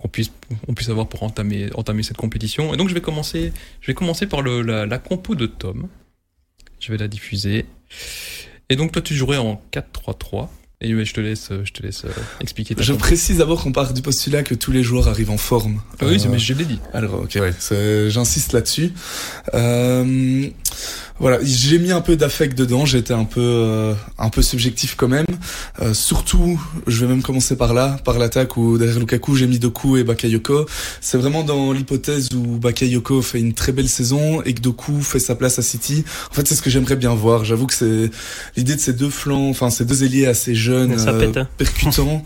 [0.00, 0.30] qu'on puisse
[0.68, 2.72] on puisse avoir pour entamer entamer cette compétition.
[2.74, 5.88] Et donc je vais commencer je vais commencer par le, la, la compo de Tom.
[6.80, 7.66] Je vais la diffuser.
[8.68, 10.48] Et donc toi tu jouerais en 4-3-3.
[10.82, 12.10] Et je te laisse je te laisse euh,
[12.40, 13.04] expliquer ta Je compo.
[13.04, 15.82] précise d'abord qu'on part du postulat que tous les joueurs arrivent en forme.
[16.00, 16.78] Ah oui, Euh, mais je l'ai dit.
[16.94, 17.52] Alors, ok, ouais,
[18.08, 18.92] j'insiste là-dessus.
[19.52, 20.48] Euh,
[21.20, 22.86] voilà, j'ai mis un peu d'affect dedans.
[22.86, 25.26] J'étais un peu, euh, un peu subjectif quand même.
[25.82, 29.58] Euh, surtout, je vais même commencer par là, par l'attaque où derrière Lukaku j'ai mis
[29.58, 30.64] Doku et Bakayoko.
[31.02, 35.18] C'est vraiment dans l'hypothèse où Bakayoko fait une très belle saison et que Doku fait
[35.18, 36.04] sa place à City.
[36.30, 37.44] En fait, c'est ce que j'aimerais bien voir.
[37.44, 38.10] J'avoue que c'est
[38.56, 41.48] l'idée de ces deux flancs, enfin ces deux ailiers assez jeunes, Ça euh, hein.
[41.58, 42.24] percutants.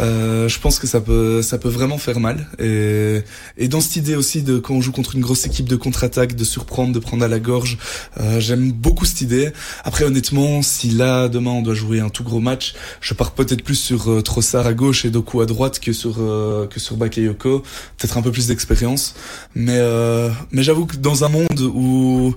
[0.00, 2.46] euh, je pense que ça peut, ça peut vraiment faire mal.
[2.58, 3.22] Et
[3.58, 6.34] et dans cette idée aussi de quand on joue contre une grosse équipe de contre-attaque,
[6.34, 7.76] de surprendre, de prendre à la gorge,
[8.18, 9.52] euh, j'aime beaucoup cette idée.
[9.84, 13.62] Après honnêtement, si là demain on doit jouer un tout gros match, je pars peut-être
[13.62, 16.96] plus sur euh, Trossard à gauche et Doku à droite que sur euh, que sur
[16.96, 17.60] Bakayoko,
[17.98, 19.14] peut-être un peu plus d'expérience.
[19.54, 22.34] Mais euh, mais j'avoue que dans un monde où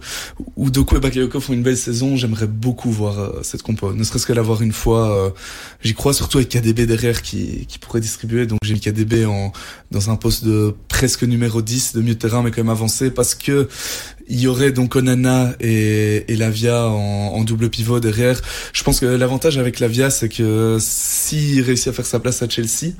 [0.56, 3.94] où Doku et Bakayoko font une belle saison, j'aimerais beaucoup voir euh, cette compo.
[3.94, 5.34] Ne serait-ce que l'avoir une fois,
[5.84, 8.46] j'y crois surtout avec KDB derrière qui qui pourrait distribuer.
[8.46, 9.52] Donc j'ai mis KDB en
[9.92, 13.12] dans un poste de presque numéro 10 de milieu de terrain mais quand même avancé
[13.12, 13.68] parce que
[14.28, 18.40] il y aurait donc Onana et, et Lavia en, en, double pivot derrière.
[18.74, 22.50] Je pense que l'avantage avec Lavia, c'est que s'il réussit à faire sa place à
[22.50, 22.94] Chelsea,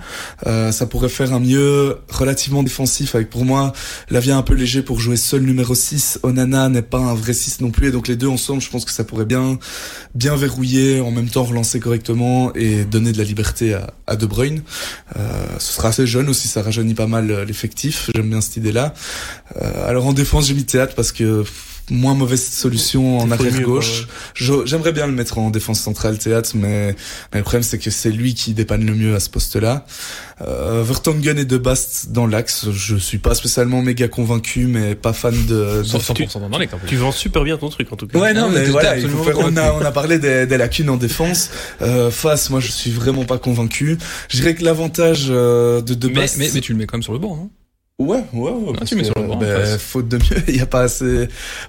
[0.48, 3.16] euh, ça pourrait faire un mieux relativement défensif.
[3.16, 3.74] Avec pour moi,
[4.10, 6.20] Lavia un peu léger pour jouer seul numéro 6.
[6.24, 7.88] Onana n'est pas un vrai 6 non plus.
[7.88, 9.58] Et donc les deux ensemble, je pense que ça pourrait bien,
[10.16, 14.26] bien verrouiller, en même temps relancer correctement et donner de la liberté à, à De
[14.26, 14.62] Bruyne.
[15.16, 18.10] Euh, ce sera assez jeune aussi, ça rajeunit pas mal l'effectif.
[18.14, 18.94] J'aime bien cette idée-là.
[19.62, 21.44] Euh, alors en défense, j'ai mis Théâtre parce que
[21.90, 24.08] moins mauvaise solution en arrière gauche.
[24.36, 26.96] J'aimerais bien le mettre en défense centrale théâtre, mais,
[27.32, 29.86] mais le problème c'est que c'est lui qui dépanne le mieux à ce poste-là.
[30.42, 32.70] Euh, Vertonghen et De Bast dans l'axe.
[32.72, 35.84] Je suis pas spécialement méga convaincu, mais pas fan de.
[35.84, 38.20] 100%, tu, dans les tu vends super bien ton truc en tout cas.
[38.20, 38.96] Ouais non mais voilà,
[39.38, 41.50] on a on a parlé des, des lacunes en défense.
[41.82, 43.98] Euh, face, moi je suis vraiment pas convaincu.
[44.30, 46.38] Je dirais que l'avantage euh, de De Bast.
[46.38, 47.50] Mais, mais, mais tu le mets quand même sur le banc, non
[48.00, 48.74] Ouais, ouais, ouais.
[48.82, 49.36] Ah, tu mets sur le banc.
[49.38, 51.28] Ben, faute de mieux, il y a pas assez,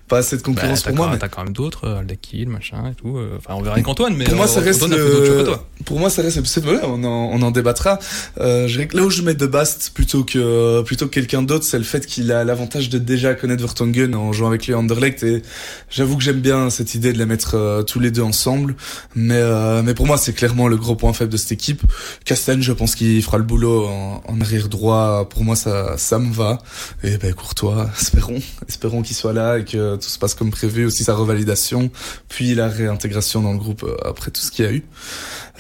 [0.09, 1.11] pas assez de concurrence bah, pour moi.
[1.13, 1.19] Mais...
[1.19, 3.19] T'as quand même d'autres, euh, Aldakil, machin et tout.
[3.19, 4.83] Euh, enfin, on verra avec Antoine, mais pour moi, ça euh, reste.
[4.83, 5.69] Antoine a fait que toi.
[5.85, 6.43] Pour moi, ça reste.
[6.47, 7.99] C'est voilà, on en, on en débattra.
[8.41, 11.77] Euh, je là où je mets de Bast plutôt que plutôt que quelqu'un d'autre, c'est
[11.77, 15.23] le fait qu'il a l'avantage de déjà connaître Vertonghen en jouant avec les Anderlecht.
[15.25, 15.43] Et
[15.91, 18.77] j'avoue que j'aime bien cette idée de les mettre euh, tous les deux ensemble.
[19.15, 19.43] Mais
[19.83, 21.83] mais pour moi, c'est clairement le gros point faible de cette équipe.
[22.25, 25.29] Castagne, je pense qu'il fera le boulot en, en arrière droit.
[25.29, 26.59] Pour moi, ça ça me va.
[27.03, 30.87] Et ben Courtois, espérons, espérons qu'il soit là et que tout se passe comme prévu,
[30.87, 31.91] aussi sa revalidation,
[32.29, 34.85] puis la réintégration dans le groupe euh, après tout ce qu'il y a eu.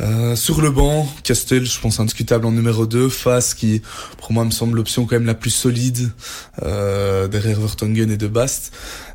[0.00, 3.80] Euh, sur le banc, Castel, je pense indiscutable en numéro 2, Face qui
[4.18, 6.10] pour moi me semble l'option quand même la plus solide
[6.62, 8.72] euh, derrière Vertonghen et De Bast.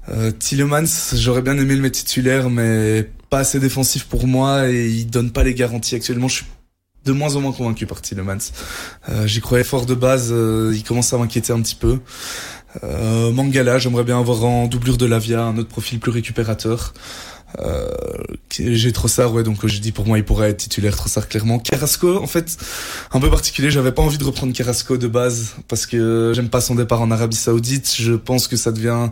[0.10, 4.88] Euh, Tillemans, j'aurais bien aimé le mettre titulaire mais pas assez défensif pour moi et
[4.88, 6.28] il donne pas les garanties actuellement.
[6.28, 6.45] Je suis
[7.10, 8.38] de moins en moins convaincu par Tillemans.
[9.10, 12.00] Euh, J'y croyais fort de base, euh, il commence à m'inquiéter un petit peu.
[12.84, 16.93] Euh, Mangala, j'aimerais bien avoir en doublure de Lavia un autre profil plus récupérateur.
[17.60, 17.90] Euh,
[18.60, 21.60] j'ai Trossard, ouais, donc j'ai dit pour moi il pourrait être titulaire Trossard clairement.
[21.60, 22.58] Carrasco, en fait,
[23.12, 23.72] un peu particulier.
[23.72, 27.12] J'avais pas envie de reprendre Carrasco de base parce que j'aime pas son départ en
[27.12, 27.96] Arabie Saoudite.
[27.98, 29.10] Je pense que ça devient,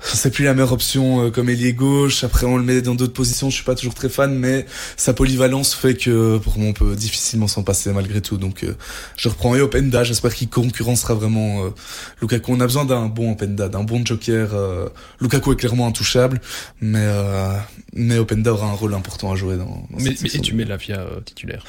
[0.00, 2.24] c'est plus la meilleure option euh, comme ailier gauche.
[2.24, 3.50] Après on le met dans d'autres positions.
[3.50, 4.66] Je suis pas toujours très fan, mais
[4.96, 8.36] sa polyvalence fait que pour moi on peut difficilement s'en passer malgré tout.
[8.36, 8.74] Donc euh,
[9.16, 10.04] je reprends Openda.
[10.04, 11.70] J'espère qu'il concurrencera vraiment euh,
[12.20, 12.52] Lukaku.
[12.52, 14.50] On a besoin d'un bon Openda, d'un bon joker.
[14.54, 14.88] Euh,
[15.20, 16.40] Lukaku est clairement intouchable,
[16.80, 17.06] mais
[17.96, 20.64] mais Openda aura un rôle important à jouer dans, dans mais, mais et tu mets
[20.64, 21.64] la via euh, titulaire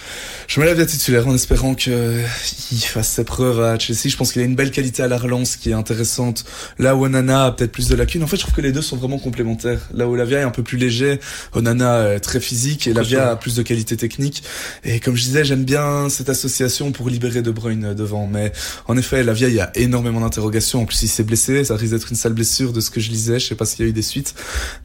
[0.47, 2.25] Je mets la via titulaire en espérant que euh,
[2.71, 4.09] il fasse ses preuves à Chelsea.
[4.09, 6.45] Je pense qu'il a une belle qualité à la relance qui est intéressante.
[6.79, 8.23] Là où Onana a peut-être plus de lacunes.
[8.23, 9.81] En fait, je trouve que les deux sont vraiment complémentaires.
[9.93, 11.19] Là où Lavia est un peu plus léger,
[11.53, 14.43] Onana est très physique et Lavia a plus de qualité technique.
[14.83, 18.27] Et comme je disais, j'aime bien cette association pour libérer De Bruyne devant.
[18.27, 18.51] Mais
[18.87, 20.81] en effet, Lavia, il y a énormément d'interrogations.
[20.81, 21.63] En plus, il s'est blessé.
[21.65, 23.39] Ça risque d'être une sale blessure de ce que je lisais.
[23.39, 24.33] Je sais pas s'il y a eu des suites.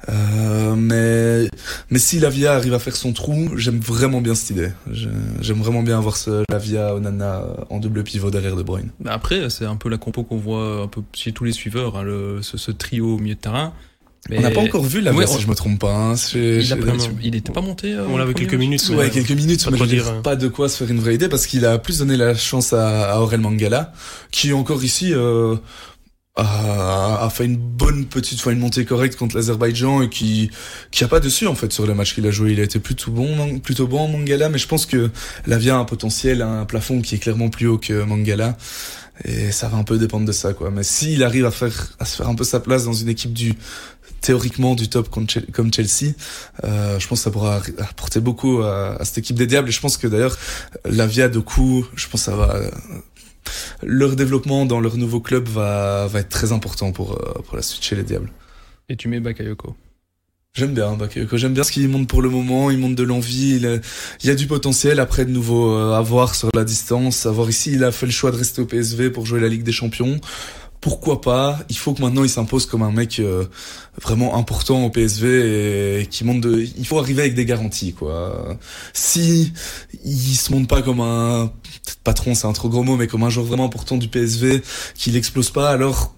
[0.09, 1.30] Euh, mais
[1.91, 4.71] mais si Lavia arrive à faire son trou, j'aime vraiment bien cette idée.
[4.91, 8.91] J'aime vraiment bien avoir ce Lavia Onana en double pivot derrière De Bruyne.
[9.07, 12.03] Après, c'est un peu la compo qu'on voit un peu chez tous les suiveurs, hein,
[12.03, 13.73] le, ce, ce, trio au milieu de terrain.
[14.29, 14.39] Mais...
[14.39, 15.39] On n'a pas encore vu la ouais, si on...
[15.39, 15.95] je me trompe pas.
[15.95, 16.15] Hein.
[16.35, 17.95] Il n'était pas monté.
[17.95, 18.87] Euh, on l'avait quelques minutes.
[18.91, 19.65] Ouais, ouais, quelques minutes.
[19.65, 20.21] Pas, mais dire, hein.
[20.23, 22.73] pas de quoi se faire une vraie idée parce qu'il a plus donné la chance
[22.73, 23.93] à, à Aurel Mangala,
[24.31, 25.57] qui encore ici euh,
[26.37, 30.51] a, a, fait une bonne petite fois une montée correcte contre l'Azerbaïdjan et qui
[30.91, 32.53] qui a pas dessus en fait sur les matchs qu'il a joué.
[32.53, 35.11] Il a été plutôt bon, plutôt bon Mangala, mais je pense que
[35.47, 38.57] Lavia a un potentiel, un plafond qui est clairement plus haut que Mangala.
[39.25, 40.71] Et ça va un peu dépendre de ça, quoi.
[40.71, 43.35] Mais s'il arrive à faire, à se faire un peu sa place dans une équipe
[43.35, 43.53] du,
[44.23, 46.15] théoriquement du top comme Chelsea,
[46.65, 49.69] euh, je pense que ça pourra apporter beaucoup à, à, cette équipe des Diables.
[49.69, 50.39] Et je pense que d'ailleurs,
[50.87, 52.61] Lavia de coup, je pense que ça va
[53.83, 57.63] leur développement dans leur nouveau club va, va être très important pour, euh, pour la
[57.63, 58.31] suite chez les Diables.
[58.89, 59.75] Et tu mets Bakayoko
[60.53, 63.57] J'aime bien Bakayoko, j'aime bien ce qu'il montre pour le moment, il montre de l'envie,
[63.57, 63.81] il,
[64.23, 67.31] il, y a du potentiel après de nouveau euh, à voir sur la distance, à
[67.31, 69.63] voir ici, il a fait le choix de rester au PSV pour jouer la Ligue
[69.63, 70.21] des Champions
[70.81, 71.59] pourquoi pas?
[71.69, 73.45] Il faut que maintenant il s'impose comme un mec euh,
[74.01, 76.65] vraiment important au PSV et, qui monte de.
[76.77, 78.57] Il faut arriver avec des garanties quoi.
[78.95, 79.53] Si
[80.05, 81.53] il se monte pas comme un
[82.05, 84.63] patron, c'est un trop gros mot, mais comme un joueur vraiment important du PSV,
[84.95, 86.15] qu'il explose pas, alors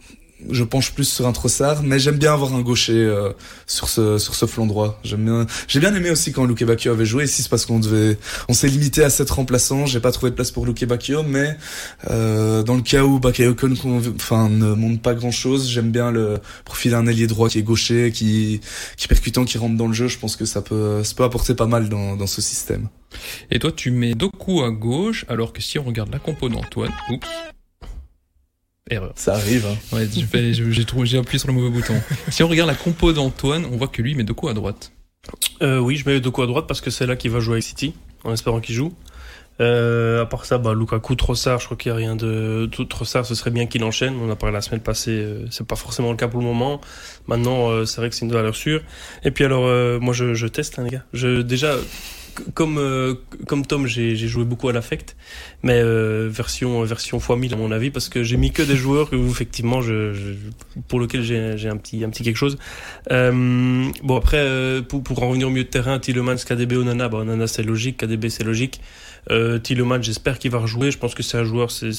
[0.51, 3.33] je penche plus sur un Trossard, mais j'aime bien avoir un gaucher euh,
[3.67, 4.99] sur ce sur ce flanc droit.
[5.05, 5.47] J'aime bien.
[5.69, 7.25] J'ai bien aimé aussi quand Luke Bacchio avait joué.
[7.25, 9.87] Ici, c'est parce qu'on devait, on s'est limité à sept remplaçants.
[9.87, 11.57] J'ai pas trouvé de place pour Luke Bacchio, mais
[12.11, 13.69] euh, dans le cas où Bakayoko
[14.17, 17.63] enfin ne monte pas grand chose, j'aime bien le profil d'un ailier droit qui est
[17.63, 18.61] gaucher, qui
[18.97, 20.09] qui percutant, qui rentre dans le jeu.
[20.09, 22.89] Je pense que ça peut ça peut apporter pas mal dans dans ce système.
[23.51, 26.93] Et toi, tu mets Doku à gauche, alors que si on regarde la compo d'Antoine,
[27.11, 27.29] oups
[28.91, 29.13] erreur.
[29.17, 29.67] Ça arrive.
[29.67, 29.97] Hein.
[29.97, 31.95] Ouais, j'ai appuyé sur le mauvais bouton.
[32.29, 34.93] si on regarde la compo d'Antoine, on voit que lui met de quoi à droite
[35.63, 37.55] euh, Oui, je mets de quoi à droite parce que c'est là qu'il va jouer
[37.55, 37.95] avec City,
[38.25, 38.93] en espérant qu'il joue.
[39.61, 42.69] Euh, à part ça, bah, Lukaku, Trossard, je crois qu'il n'y a rien de.
[42.89, 44.17] Trossard, ce serait bien qu'il enchaîne.
[44.21, 46.81] On a parlé la semaine passée, euh, c'est pas forcément le cas pour le moment.
[47.27, 48.83] Maintenant, euh, c'est vrai que c'est une valeur sûre.
[49.25, 51.05] Et puis alors, euh, moi, je, je teste, hein, les gars.
[51.13, 51.77] Je, déjà,
[52.55, 53.15] comme euh,
[53.47, 55.17] comme Tom, j'ai joué beaucoup à l'affect,
[55.63, 58.77] mais euh, version version x 1000 à mon avis, parce que j'ai mis que des
[58.77, 60.33] joueurs où effectivement je, je
[60.89, 62.59] pour lesquels j'ai un petit un petit quelque chose.
[63.11, 67.09] Euh, bon après euh, pour pour en revenir au milieu de terrain, Tillemans, KDB, Onana,
[67.09, 68.81] bah Onana c'est logique, KDB c'est logique.
[69.31, 70.91] Euh, Tillemans, j'espère qu'il va rejouer.
[70.91, 71.93] Je pense que c'est un joueur, c'est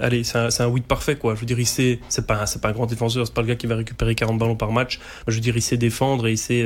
[0.00, 1.34] allez, c'est un, un 8 parfait quoi.
[1.34, 3.48] Je veux dire, il sait, c'est pas c'est pas un grand défenseur, c'est pas le
[3.48, 5.00] gars qui va récupérer 40 ballons par match.
[5.28, 6.64] Je veux dire, il sait défendre et il sait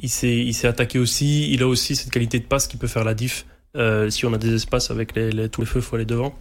[0.00, 1.52] il s'est il s'est attaqué aussi.
[1.52, 3.46] Il a aussi cette qualité de passe qui peut faire la diff.
[3.76, 6.34] Euh, si on a des espaces avec les, les tous les feux, faut aller devant.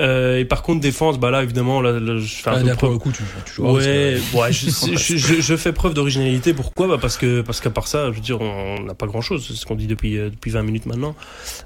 [0.00, 2.76] Euh, et par contre défense, bah là évidemment, là, là je fais un ah, peu
[2.76, 2.98] preuve.
[2.98, 6.54] Coup, tu, tu joues ouais, ouais, je, je, je, je, fais preuve d'originalité.
[6.54, 6.86] Pourquoi?
[6.88, 9.44] Bah parce que parce qu'à part ça, je veux dire, on n'a pas grand chose.
[9.46, 11.14] C'est ce qu'on dit depuis euh, depuis 20 minutes maintenant.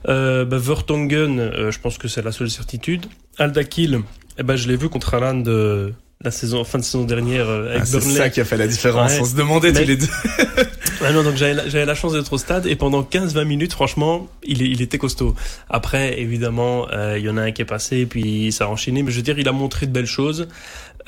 [0.09, 3.07] Euh, bah, Vertonghen, euh, je pense que c'est la seule certitude.
[3.39, 4.01] Aldakil,
[4.39, 7.71] eh ben je l'ai vu contre Alan de la saison fin de saison dernière euh,
[7.71, 9.13] avec ah, C'est ça qui a fait la différence.
[9.13, 9.21] Ouais.
[9.21, 9.83] On se demandait mais...
[9.83, 10.09] tous les deux.
[11.05, 14.27] ah non, donc j'avais la, la chance d'être au stade et pendant 15-20 minutes, franchement,
[14.43, 15.35] il, il était costaud.
[15.69, 18.69] Après, évidemment, euh, il y en a un qui est passé et puis ça a
[18.69, 19.03] enchaîné.
[19.03, 20.49] Mais je veux dire, il a montré de belles choses.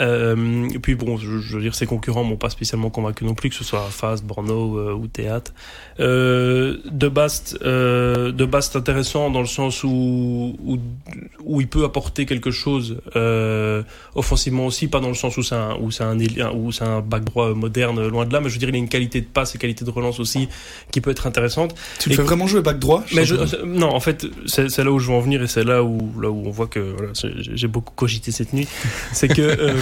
[0.00, 3.34] Euh, et puis bon, je, je, veux dire, ses concurrents m'ont pas spécialement convaincu non
[3.34, 5.52] plus, que ce soit Fast, Borno euh, ou Théâtre.
[6.00, 10.78] Euh, de Bast, euh, de Bast intéressant dans le sens où, où,
[11.44, 13.82] où il peut apporter quelque chose euh,
[14.14, 16.16] offensivement aussi, pas dans le sens où c'est un, où c'est un,
[16.54, 18.78] où c'est un back droit moderne, loin de là, mais je veux dire, il a
[18.78, 20.48] une qualité de passe et qualité de relance aussi
[20.92, 21.74] qui peut être intéressante.
[21.98, 23.34] Tu le fais vraiment jouer back droit mais je,
[23.64, 26.12] Non, en fait, c'est, c'est là où je veux en venir et c'est là où,
[26.20, 28.68] là où on voit que voilà, j'ai beaucoup cogité cette nuit.
[29.12, 29.74] C'est que euh,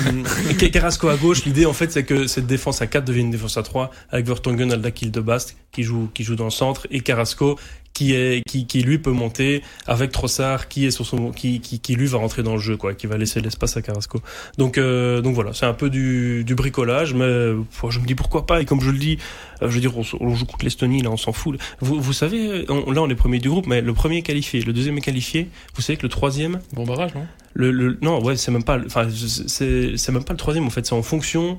[0.71, 3.57] Carrasco à gauche, l'idée en fait c'est que cette défense à 4 devient une défense
[3.57, 7.59] à 3 avec Vertonghen, de Bast qui joue qui joue dans le centre et Carrasco
[7.97, 11.81] qui est qui, qui lui peut monter avec Trossard qui est sur son qui, qui,
[11.81, 14.21] qui lui va rentrer dans le jeu quoi qui va laisser l'espace à Carrasco.
[14.59, 18.45] Donc euh, donc voilà c'est un peu du, du bricolage mais je me dis pourquoi
[18.45, 19.17] pas et comme je le dis
[19.63, 21.59] euh, je veux dire on, on joue contre l'Estonie là on s'en fout.
[21.81, 24.61] Vous, vous savez on, là on est premier du groupe mais le premier est qualifié
[24.61, 27.27] le deuxième est qualifié vous savez que le troisième bon barrage non?
[27.55, 30.71] Le, le non ouais c'est même pas enfin c'est c'est même pas le troisième en
[30.71, 31.59] fait c'est en fonction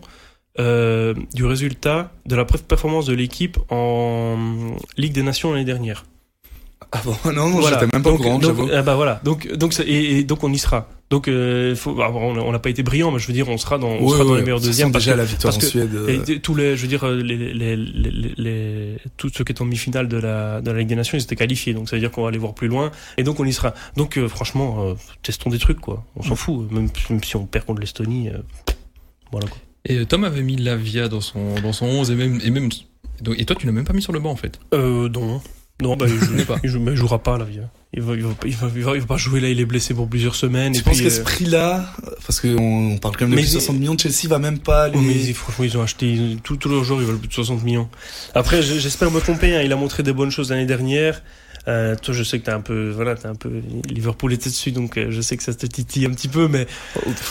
[0.60, 6.06] euh, du résultat de la performance de l'équipe en Ligue des Nations l'année dernière.
[6.92, 7.80] Ah bon, non, non, voilà.
[7.80, 9.20] j'étais même pas donc, au courant, donc, ah bah voilà.
[9.24, 10.90] Donc, donc, et, et, donc on y sera.
[11.10, 13.78] Donc, euh, faut, bah, on n'a pas été brillant, mais je veux dire, on sera
[13.78, 14.92] dans, on ouais, sera dans ouais, les meilleurs deuxièmes.
[14.92, 15.94] Déjà que, la victoire en que, Suède.
[15.94, 16.24] Euh...
[16.28, 19.62] Et, tous les, je veux dire, les, les, les, les, les tous ceux qui étaient
[19.62, 21.74] en demi-finale de la, de la Ligue des Nations, ils étaient qualifiés.
[21.74, 22.92] Donc, ça veut dire qu'on va aller voir plus loin.
[23.18, 23.74] Et donc, on y sera.
[23.96, 26.04] Donc, euh, franchement, euh, testons des trucs, quoi.
[26.16, 26.70] On s'en fout.
[26.72, 28.38] Même, même, si on perd contre l'Estonie, euh,
[29.32, 29.58] voilà, quoi.
[29.86, 32.70] Et Tom avait mis Lavia dans son, dans son 11 et même, et même,
[33.38, 34.60] et toi, tu l'as même pas mis sur le banc, en fait?
[34.74, 35.42] Euh, non.
[35.82, 36.58] Non, bah, il, joue, pas.
[36.64, 37.38] il, joue, il jouera pas.
[37.94, 39.66] Il va, il va, il va, il va, il va pas jouer là, il est
[39.66, 40.74] blessé pour plusieurs semaines.
[40.74, 41.86] Je et pense puis, qu'à ce prix-là,
[42.26, 44.98] parce qu'on on parle quand même de 60 millions, Chelsea va même pas aller.
[44.98, 47.64] Oh, mais franchement, ils ont acheté, tous tous leurs joueurs, ils veulent plus de 60
[47.64, 47.90] millions.
[48.34, 51.22] Après, j'espère me tromper, hein, il a montré des bonnes choses l'année dernière.
[51.68, 53.50] Euh, toi, je sais que t'es un peu, voilà, t'es un peu
[53.90, 56.66] Liverpool était dessus, donc euh, je sais que ça te titille un petit peu, mais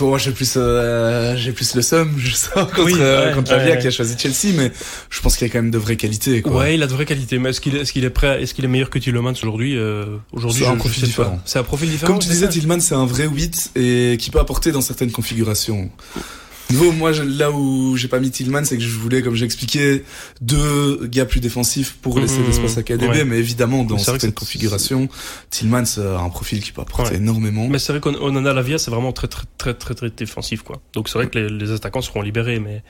[0.01, 3.79] moi j'ai plus, euh, j'ai plus le seum, je sens contre, oui, ouais, contre ouais,
[3.79, 4.70] qui a choisi Chelsea, mais
[5.09, 6.42] je pense qu'il a quand même de vraies qualités.
[6.42, 6.55] Quoi.
[6.55, 8.64] Ouais, il a de vraies qualités, mais est-ce qu'il, est-ce qu'il est prêt, est-ce qu'il
[8.64, 11.40] est meilleur que Tillmans aujourd'hui euh, Aujourd'hui, c'est un profil différent.
[11.46, 12.12] C'est un profil différent.
[12.12, 15.90] Comme tu disais, Tillmans c'est un vrai 8 et qui peut apporter dans certaines configurations.
[16.70, 20.02] Nouveau, moi, là où j'ai pas mis Tillman, c'est que je voulais, comme j'ai expliqué,
[20.40, 23.24] deux gars plus défensifs pour laisser mmh, l'espace à KDB, ouais.
[23.24, 25.09] mais évidemment, dans certaines configurations,
[25.50, 27.16] Tillman a un profil qui peut apporter ouais.
[27.18, 27.68] énormément.
[27.68, 30.11] Mais c'est vrai qu'on en a la via, c'est vraiment très, très, très, très, très
[30.11, 30.81] défensif, quoi.
[30.92, 32.83] Donc c'est vrai que les, les, attaquants seront libérés, mais,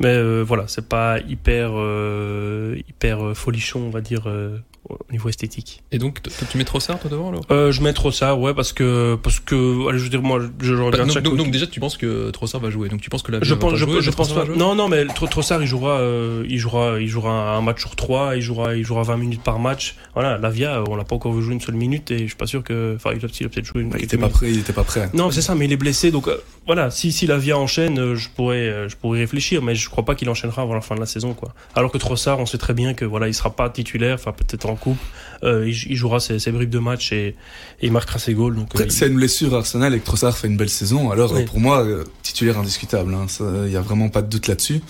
[0.00, 5.28] mais euh, voilà, c'est pas hyper, euh, hyper folichon, on va dire, euh, au niveau
[5.28, 5.82] esthétique.
[5.92, 6.20] Et donc,
[6.50, 7.44] tu mets Trossard toi devant alors?
[7.50, 10.66] Euh, Je mets Trossard, ouais, parce que parce que, allez, je veux dire, moi, je,
[10.66, 13.10] je regarde bah, donc, donc, donc, déjà, tu penses que Trossard va jouer, donc tu
[13.10, 14.44] penses que la je pense, je, jouer, je pense pas.
[14.44, 18.36] Non, non, mais Trossard, il jouera, euh, il jouera, il jouera un match sur trois,
[18.36, 19.96] il jouera, il jouera 20 minutes par match.
[20.14, 22.46] Voilà, Lavia, on l'a pas encore vu jouer une seule minute et je suis pas
[22.46, 23.88] sûr que, enfin, il a peut-être joué une.
[23.88, 25.08] Bah, il était pas prêt, il était pas prêt.
[25.14, 28.16] Non, c'est ça, mais il est blessé, donc euh, voilà, si si Lavia enchaîne, euh,
[28.16, 31.00] je pourrais, je pourrais réfléchir, mais je crois pas qu'il enchaînera avant la fin de
[31.00, 31.54] la saison, quoi.
[31.74, 34.66] Alors que Trossard, on sait très bien que voilà, il sera pas titulaire, enfin peut-être
[34.74, 34.98] en coupe.
[35.42, 37.34] Euh, il, il, jouera ses, ses, bribes de match et, et,
[37.82, 38.56] il marquera ses goals.
[38.56, 41.10] Donc, euh, c'est une blessure Arsenal et que Trossard fait une belle saison.
[41.10, 41.44] Alors oui.
[41.44, 43.12] pour moi, euh, titulaire indiscutable.
[43.12, 44.80] Il hein, y a vraiment pas de doute là-dessus.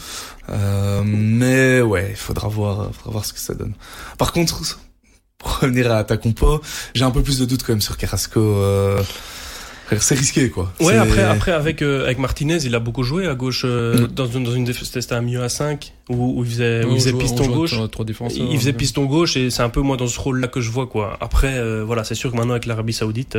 [0.51, 3.75] Euh, mais ouais, il faudra voir, faudra voir ce que ça donne.
[4.16, 4.79] Par contre,
[5.38, 6.61] pour revenir à ta compo,
[6.94, 8.40] j'ai un peu plus de doute quand même sur Carrasco.
[9.99, 10.73] C'est risqué quoi.
[10.81, 14.07] Ouais, après, après avec euh, avec Martinez, il a beaucoup joué à gauche euh, mm.
[14.09, 17.01] dans une dans une c'était un milieu à 5 où, où il faisait où il
[17.01, 17.75] faisait piston gauche.
[17.90, 20.70] Trois il faisait piston gauche et c'est un peu moi dans ce rôle-là que je
[20.70, 21.16] vois quoi.
[21.20, 23.38] Après, euh, voilà, c'est sûr que maintenant avec l'Arabie Saoudite,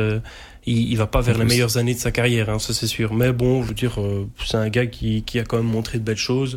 [0.66, 3.14] il, il va pas vers les meilleures années de sa carrière, hein, ça c'est sûr.
[3.14, 3.98] Mais bon, je veux dire,
[4.44, 6.56] c'est un gars qui qui a quand même montré de belles choses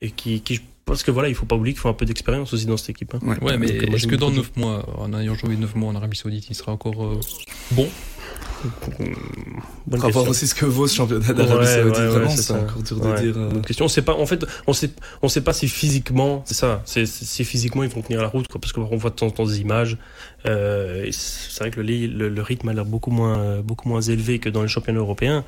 [0.00, 2.52] et qui qui parce que voilà, il faut pas oublier qu'il faut un peu d'expérience
[2.52, 3.12] aussi dans cette équipe.
[3.14, 3.36] Hein.
[3.42, 6.46] Ouais, mais est-ce que dans 9 mois, en ayant joué 9 mois en Arabie Saoudite,
[6.48, 7.18] il sera encore
[7.72, 7.88] bon?
[9.86, 12.02] Bonne voir aussi ce que vaut ce championnat d'Arabie Saoudite.
[12.02, 13.34] vraiment, c'est encore dur de dire.
[13.36, 13.60] Euh.
[13.60, 13.84] question.
[13.84, 14.14] On sait pas.
[14.14, 14.90] En fait, on sait,
[15.22, 16.82] on sait pas si physiquement, c'est ça.
[16.84, 19.30] C'est si physiquement ils vont tenir la route, quoi, parce qu'on voit de temps en
[19.30, 19.96] temps des images.
[20.46, 24.48] Euh, c'est vrai que le, le, rythme a l'air beaucoup moins, beaucoup moins élevé que
[24.48, 25.44] dans les championnats européens.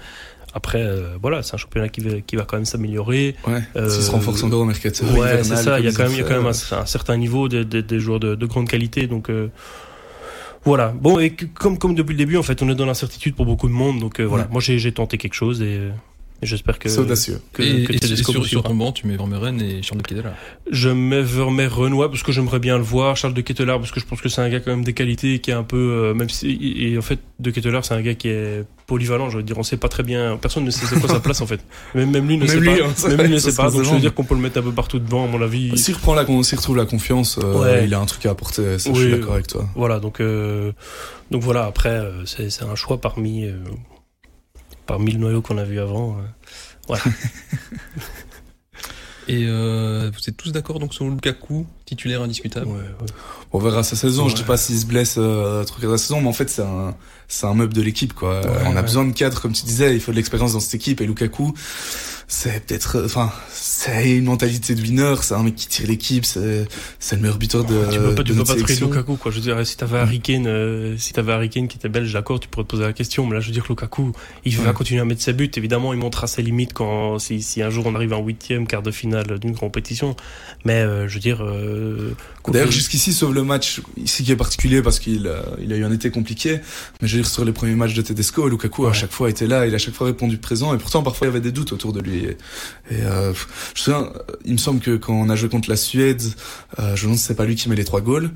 [0.55, 3.37] Après, euh, voilà, c'est un championnat qui va, qui va quand même s'améliorer.
[3.47, 5.05] Ouais, euh, se renforce encore au mercato.
[5.07, 5.79] Ouais, c'est ça.
[5.79, 7.81] Il y a quand même, il y a quand même un, certain niveau des de,
[7.81, 9.07] de joueurs de, de, grande qualité.
[9.07, 9.49] Donc, euh,
[10.65, 10.89] voilà.
[10.89, 13.69] Bon, et comme, comme depuis le début, en fait, on est dans l'incertitude pour beaucoup
[13.69, 13.99] de monde.
[14.01, 15.91] Donc euh, voilà, moi j'ai tenté quelque chose et,
[16.43, 16.89] j'espère que.
[16.89, 17.41] C'est audacieux.
[17.53, 20.35] Que, et, que et, sur, sur ton banc, tu mets Vermeeren et Charles de Kettelard.
[20.71, 23.17] Je mets Vermeeren, ouais, parce que j'aimerais bien le voir.
[23.17, 25.39] Charles de Kettelard, parce que je pense que c'est un gars quand même des qualités,
[25.41, 28.15] qui est un peu, euh, même si, et en fait, de Kettelard, c'est un gars
[28.15, 30.99] qui est polyvalent, je veux dire, on sait pas très bien, personne ne sait c'est
[30.99, 31.61] quoi sa place en fait.
[31.95, 32.73] Même, même lui ne sait pas.
[32.73, 33.71] Hein, même lui ne sait pas.
[33.71, 35.77] Donc je veux dire qu'on peut le mettre un peu partout devant, à mon avis.
[35.77, 38.79] S'il reprend la, s'il retrouve la confiance, euh, il a un truc à apporter.
[38.79, 39.69] Ça, je suis d'accord avec toi.
[39.77, 40.73] Voilà, donc euh,
[41.31, 41.67] donc voilà.
[41.67, 43.47] Après, euh, c'est c'est un choix parmi
[44.89, 46.17] parmi le noyau qu'on a vu avant.
[46.89, 47.03] voilà.
[49.29, 52.67] Et euh, vous êtes tous d'accord donc sur Lukaku, titulaire indiscutable?
[52.67, 53.07] Ouais, ouais.
[53.53, 54.27] On verra sa saison.
[54.27, 56.95] Je dis pas s'il se blesse euh, truc sa saison, mais en fait c'est un
[57.29, 58.41] c'est un meuble de l'équipe quoi.
[58.65, 59.95] on a besoin de cadre comme tu disais.
[59.95, 61.53] Il faut de l'expérience dans cette équipe et Lukaku
[62.31, 66.69] c'est peut-être, enfin, c'est une mentalité de winner, c'est un mec qui tire l'équipe, c'est,
[66.99, 67.91] c'est le meilleur buteur de.
[67.91, 69.31] Tu peux pas, tu peux pas trahir Lukaku, quoi.
[69.33, 72.13] Je veux dire, si t'avais Harry Kane, euh, si t'avais Harry Kane qui était belge,
[72.13, 74.13] d'accord, tu pourrais te poser la question, mais là, je veux dire que Lukaku,
[74.45, 75.51] il va continuer à mettre ses buts.
[75.57, 78.83] Évidemment, il montrera ses limites quand, si, si un jour on arrive en huitième, quart
[78.83, 80.15] de finale d'une compétition.
[80.67, 82.15] Mais, euh, je veux dire, euh,
[82.47, 85.93] D'ailleurs, jusqu'ici, sauf le match ici qui est particulier parce qu'il il a eu un
[85.93, 86.61] été compliqué,
[87.01, 89.47] mais je veux dire, sur les premiers matchs de Tedesco, Lukaku à chaque fois était
[89.47, 91.53] là, il a à chaque fois répondu présent, et pourtant, parfois, il y avait des
[91.53, 92.18] doutes autour de lui.
[92.25, 92.37] Et,
[93.03, 93.33] euh,
[93.75, 94.11] je souviens,
[94.45, 96.23] il me semble que quand on a joué contre la Suède,
[96.79, 98.31] euh, je ne sais pas lui qui met les trois goals,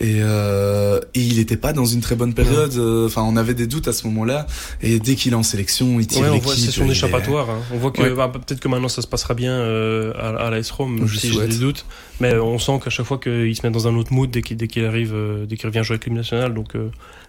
[0.00, 2.74] et, euh, et il n'était pas dans une très bonne période.
[2.76, 4.46] Euh, enfin, on avait des doutes à ce moment-là,
[4.82, 6.50] et dès qu'il est en sélection, il tire ouais, l'équipe.
[6.50, 7.50] C'est son échappatoire.
[7.50, 7.60] Hein.
[7.72, 11.32] On voit que bah, peut-être que maintenant ça se passera bien euh, à, Rome, si
[11.32, 11.84] j'ai des doutes,
[12.20, 14.56] mais on sent qu'à chaque fois qu'il se met dans un autre mood dès qu'il
[14.56, 15.14] dès qu'il arrive,
[15.48, 16.74] dès qu'il revient jouer avec l'équipe nationale, donc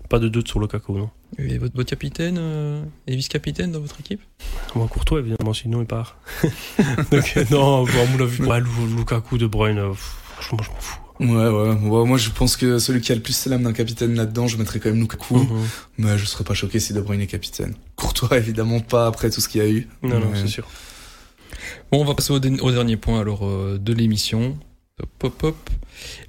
[0.10, 1.10] pas de doute sur le Lukaku, non.
[1.38, 4.22] Et votre, votre capitaine euh, et vice-capitaine dans votre équipe?
[4.76, 6.18] Moi, Courtois, évidemment, sinon il part.
[7.12, 8.62] Donc, euh, non, pour mon avis, ouais,
[8.98, 11.00] Lukaku, De Bruyne, euh, franchement, je m'en fous.
[11.18, 14.48] Ouais, ouais, moi je pense que celui qui a le plus l'âme d'un capitaine là-dedans,
[14.48, 15.48] je mettrais quand même Lukaku, mhm.
[15.98, 17.74] mais je serais pas choqué si De Bruyne est capitaine.
[17.96, 19.88] Courtois, évidemment pas après tout ce qu'il y a eu.
[20.04, 20.68] Non, non, c'est sûr.
[21.90, 24.58] Bon, on va passer au, au dernier point alors de l'émission.
[25.20, 25.70] Pop, pop.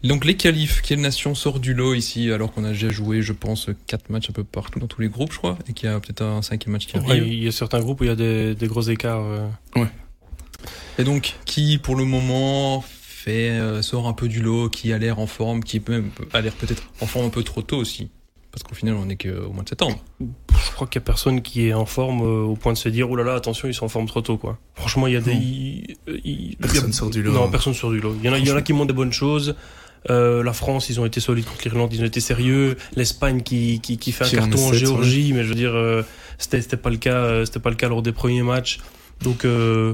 [0.02, 3.32] Donc les qualifs, quelle nation sort du lot ici alors qu'on a déjà joué, je
[3.32, 5.92] pense, quatre matchs un peu partout dans tous les groupes, je crois, et qu'il y
[5.92, 7.26] a peut-être un cinquième match qui arrive.
[7.26, 8.16] il y a certains groupes où il y a
[8.54, 9.24] des, gros écarts.
[9.24, 9.48] Euh.
[9.76, 9.88] Ouais.
[10.98, 12.84] Et donc qui, pour le moment,
[13.26, 16.40] fait euh, sort un peu du lot, qui a l'air en forme, qui même a
[16.40, 18.10] l'air peut-être en forme un peu trop tôt aussi?
[18.56, 20.02] Parce qu'au final, on est qu'au mois de septembre.
[20.18, 22.88] Je crois qu'il y a personne qui est en forme euh, au point de se
[22.88, 24.56] dire, oh là là, attention, ils sont en forme trop tôt, quoi.
[24.74, 25.98] Franchement, il y a des...
[26.58, 27.32] personne sort du lot.
[27.32, 28.16] Non, personne sort du lot.
[28.18, 29.56] Il y en a, il y en a qui montent des bonnes choses.
[30.08, 32.76] Euh, la France, ils ont été solides contre l'Irlande, ils ont été sérieux.
[32.94, 36.02] L'Espagne qui, qui, qui fait un carton en, Géorgie, mais je veux dire, euh,
[36.38, 38.78] c'était pas le cas, euh, c'était pas le cas lors des premiers matchs.
[39.20, 39.92] Donc, euh,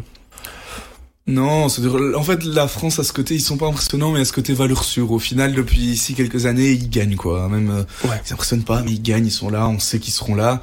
[1.28, 4.32] non, en fait, la France à ce côté, ils sont pas impressionnants, mais à ce
[4.32, 5.12] côté valeur sûre.
[5.12, 7.48] Au final, depuis ici quelques années, ils gagnent quoi.
[7.48, 8.20] Même, euh, ouais.
[8.26, 9.68] ils impressionnent pas, mais ils gagnent, ils sont là.
[9.68, 10.60] On sait qu'ils seront là.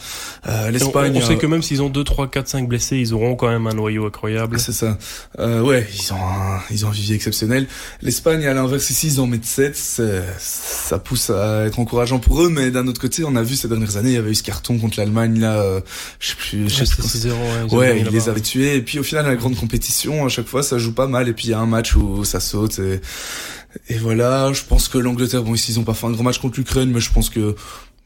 [0.47, 3.13] Euh, L'Espagne, on, sait euh, que même s'ils ont 2, 3, 4, 5 blessés, ils
[3.13, 4.59] auront quand même un noyau incroyable.
[4.59, 4.97] C'est ça.
[5.39, 7.65] Euh, ouais, ils ont un, ils ont un vivier exceptionnel.
[8.01, 9.77] L'Espagne, à l'inverse, ici, ils en mettent 7.
[10.39, 13.69] Ça pousse à être encourageant pour eux, mais d'un autre côté, on a vu ces
[13.69, 15.61] dernières années, il y avait eu ce carton contre l'Allemagne là.
[15.61, 15.79] Euh,
[16.19, 16.69] je sais plus.
[16.69, 17.31] Je sais plus.
[17.71, 18.75] Ouais, ouais ils les avaient tués.
[18.75, 21.33] Et puis au final, la grande compétition, à chaque fois, ça joue pas mal et
[21.33, 22.99] puis il y a un match où ça saute et,
[23.87, 24.51] et voilà.
[24.53, 26.91] Je pense que l'Angleterre, bon ici ils ont pas fait un grand match contre l'Ukraine,
[26.91, 27.55] mais je pense que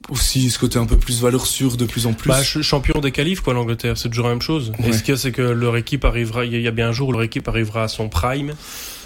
[0.10, 2.30] aussi ce côté un peu plus valeur sûre de plus en plus.
[2.30, 4.74] Bah, champion des qualifs quoi l'Angleterre, c'est toujours la même chose.
[4.86, 6.92] Et ce qu'il y a c'est que leur équipe arrivera, il y a bien un
[6.92, 8.54] jour où leur équipe arrivera à son prime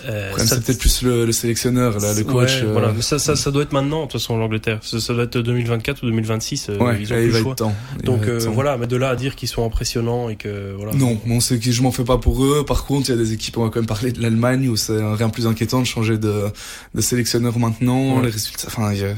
[0.06, 2.62] euh, c'est peut-être plus le, le, sélectionneur, là, le coach.
[2.62, 2.72] Euh...
[2.72, 4.80] Voilà, ça, ça, ça doit être maintenant, de toute façon, l'Angleterre.
[4.82, 6.70] Ça, ça, doit être 2024 ou 2026.
[6.70, 7.56] Euh, ouais, ils ont plus le choix.
[7.56, 7.76] Temps.
[8.04, 10.94] Donc euh, voilà, mais de là à dire qu'ils sont impressionnants et que voilà.
[10.94, 12.66] Non, bon, c'est que je m'en fais pas pour eux.
[12.66, 14.76] Par contre, il y a des équipes, on va quand même parler de l'Allemagne où
[14.76, 16.46] c'est rien plus inquiétant de changer de,
[16.94, 18.22] de sélectionneur maintenant.
[18.22, 19.16] Les résultats, enfin, il y a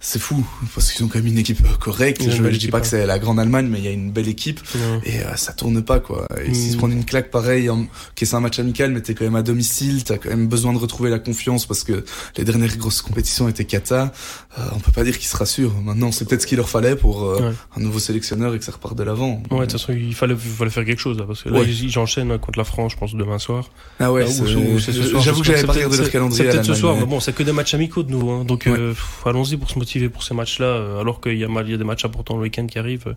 [0.00, 2.20] c'est fou parce qu'ils ont quand même une équipe correcte.
[2.22, 2.80] Ont une Je, je dis pas hein.
[2.80, 4.60] que c'est la grande Allemagne, mais il y a une belle équipe
[5.04, 6.26] et euh, ça tourne pas quoi.
[6.44, 6.72] Et s'ils Mm.
[6.72, 7.80] se prennent une claque pareil, en...
[7.82, 10.72] ok c'est un match amical, mais t'es quand même à domicile, t'as quand même besoin
[10.72, 12.04] de retrouver la confiance parce que
[12.36, 14.12] les dernières grosses compétitions étaient cata.
[14.58, 15.74] Euh, on peut pas dire qu'ils se rassurent.
[15.82, 17.52] Maintenant, c'est peut-être ce qu'il leur fallait pour euh, Ouais.
[17.76, 19.42] un nouveau sélectionneur et que ça repart de l'avant.
[19.50, 21.60] Ouais, de toute façon, il fallait, il fallait faire quelque chose, là, parce que là,
[21.60, 21.66] Ouais.
[21.68, 23.70] ils, enchaînent contre la France, je pense, demain soir.
[24.00, 26.44] Ah ouais, j'avoue que j'avais pas regardé leur calendrier.
[26.44, 28.66] C'est peut-être ce soir, mais- bon, c'est que des matchs amicaux de nous, hein, donc
[28.66, 28.94] euh,
[29.24, 29.78] allons-y pour se
[30.08, 32.78] pour ces matchs-là, euh, alors qu'il y y a des matchs importants le week-end qui
[32.78, 33.08] arrivent.
[33.08, 33.14] euh,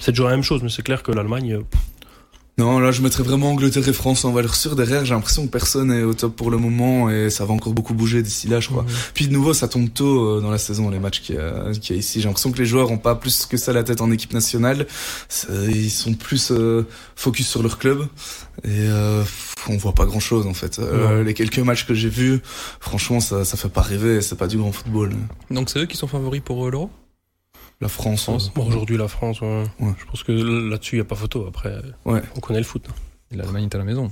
[0.00, 1.62] C'est toujours la même chose, mais c'est clair que l'Allemagne, euh,
[2.56, 4.76] Non, là, je mettrais vraiment Angleterre et France en valeur sûre.
[4.76, 7.72] Derrière, j'ai l'impression que personne est au top pour le moment et ça va encore
[7.72, 8.86] beaucoup bouger d'ici là, je crois.
[9.12, 11.72] Puis de nouveau, ça tombe tôt euh, dans la saison, les matchs qu'il y a,
[11.72, 12.20] qu'il y a ici.
[12.20, 14.86] J'ai l'impression que les joueurs ont pas plus que ça la tête en équipe nationale.
[15.68, 16.86] Ils sont plus euh,
[17.16, 18.06] focus sur leur club
[18.62, 19.24] et euh,
[19.68, 20.78] on voit pas grand chose en fait.
[20.78, 22.40] Euh, les quelques matchs que j'ai vus,
[22.78, 24.20] franchement, ça, ça fait pas rêver.
[24.22, 25.10] C'est pas du grand football.
[25.50, 26.88] Donc c'est eux qui sont favoris pour l'Euro?
[27.80, 28.48] La France, France.
[28.48, 29.64] euh, bon, aujourd'hui, la France, ouais.
[29.80, 29.92] Ouais.
[29.98, 31.44] je pense que là-dessus, il n'y a pas photo.
[31.48, 32.22] Après, Ouais.
[32.36, 32.84] on connaît le foot.
[32.88, 32.94] hein.
[33.32, 34.10] L'Allemagne est à la maison.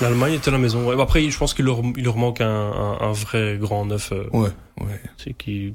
[0.00, 0.86] L'Allemagne était à la maison.
[0.88, 1.00] Ouais.
[1.00, 4.24] Après, je pense qu'il leur, il leur manque un, un, un vrai grand neuf, euh,
[4.32, 4.50] ouais,
[4.80, 5.00] ouais.
[5.18, 5.72] c'est qui,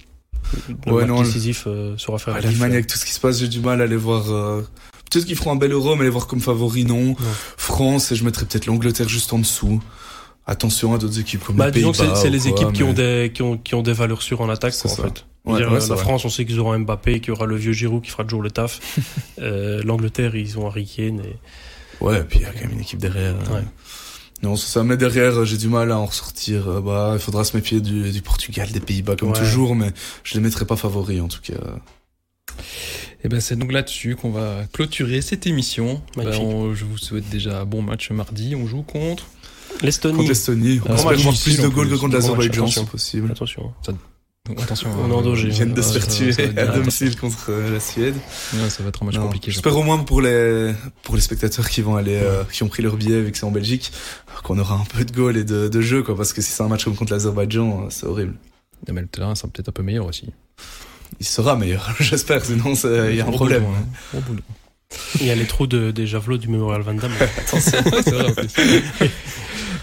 [0.85, 3.11] le Ouais, match non, le- décisif euh, saura faire Ah, L'Allemagne avec tout ce qui
[3.11, 4.31] se passe, j'ai du mal à les voir.
[4.31, 4.61] euh,
[5.11, 7.15] Peut-être qu'ils feront un bel euro, mais les voir comme favoris, non.
[7.57, 9.81] France, et je mettrais peut-être l'Angleterre juste en dessous.
[10.45, 12.73] Attention à d'autres équipes comme Bah, les disons que c'est Pays-Bas c'est les quoi, équipes
[12.73, 14.91] qui, mais- ont des, qui, ont, qui ont des valeurs sûres en attaque, C'est quoi,
[14.91, 15.03] en ça.
[15.03, 15.25] fait.
[15.53, 16.03] Ouais, Dire, ouais, c'est la vrai.
[16.03, 18.41] France, on sait qu'ils auront Mbappé, qu'il y aura le vieux Giroud qui fera toujours
[18.41, 18.79] le taf.
[19.39, 21.19] euh, L'Angleterre, ils ont Harry Kane.
[21.21, 21.35] Et...
[22.03, 23.35] Ouais, et puis il y a quand même une équipe derrière.
[23.49, 23.55] euh.
[23.55, 23.63] Ouais.
[24.41, 24.83] Non, c'est ça.
[24.83, 26.69] Mais derrière, euh, j'ai du mal à en ressortir.
[26.69, 29.39] Euh, Bah, il faudra se méfier du, du Portugal, des Pays-Bas comme Ouais.
[29.39, 29.91] toujours, mais
[30.23, 31.55] je les mettrai pas favoris en tout cas.
[33.23, 36.01] Et ben c'est donc là-dessus qu'on va clôturer cette émission.
[36.15, 38.55] Ben, on- je vous souhaite déjà un bon match mardi.
[38.55, 39.25] On joue contre.
[39.81, 40.15] L'Estonie.
[40.17, 42.83] Contre l'Estonie, on espère plus de goals que contre l'Azerbaïdjan, attention.
[42.85, 43.31] c'est possible.
[43.31, 43.73] Attention.
[44.47, 44.89] Donc, attention.
[44.99, 45.47] On est en danger.
[45.49, 48.15] Ils viennent de Ouais, se faire tuer à domicile contre euh, la Suède.
[48.55, 49.51] Ouais, ça va être un match Non, compliqué.
[49.51, 50.73] je J'espère au moins pour les
[51.03, 53.45] pour les spectateurs qui vont aller euh, qui ont pris leur billet vu que c'est
[53.45, 53.91] en Belgique
[54.43, 56.63] qu'on aura un peu de goal et de, de jeu quoi parce que si c'est
[56.63, 58.33] un match comme contre l'Azerbaïdjan euh, c'est horrible.
[58.91, 60.29] Mais le terrain sera peut-être un peu meilleur aussi.
[61.19, 63.63] Il sera meilleur j'espère sinon il y a un problème.
[63.63, 63.75] boulot,
[64.15, 64.53] hein.
[65.19, 67.13] Il y a les trous de, des javelots du Memorial Van Damme.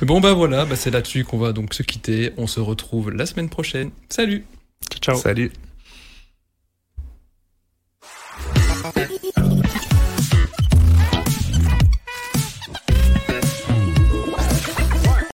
[0.03, 2.33] Bon bah voilà, bah, c'est là-dessus qu'on va donc se quitter.
[2.37, 3.91] On se retrouve la semaine prochaine.
[4.11, 4.45] Salut.
[5.01, 5.17] Ciao.
[5.17, 5.51] Salut.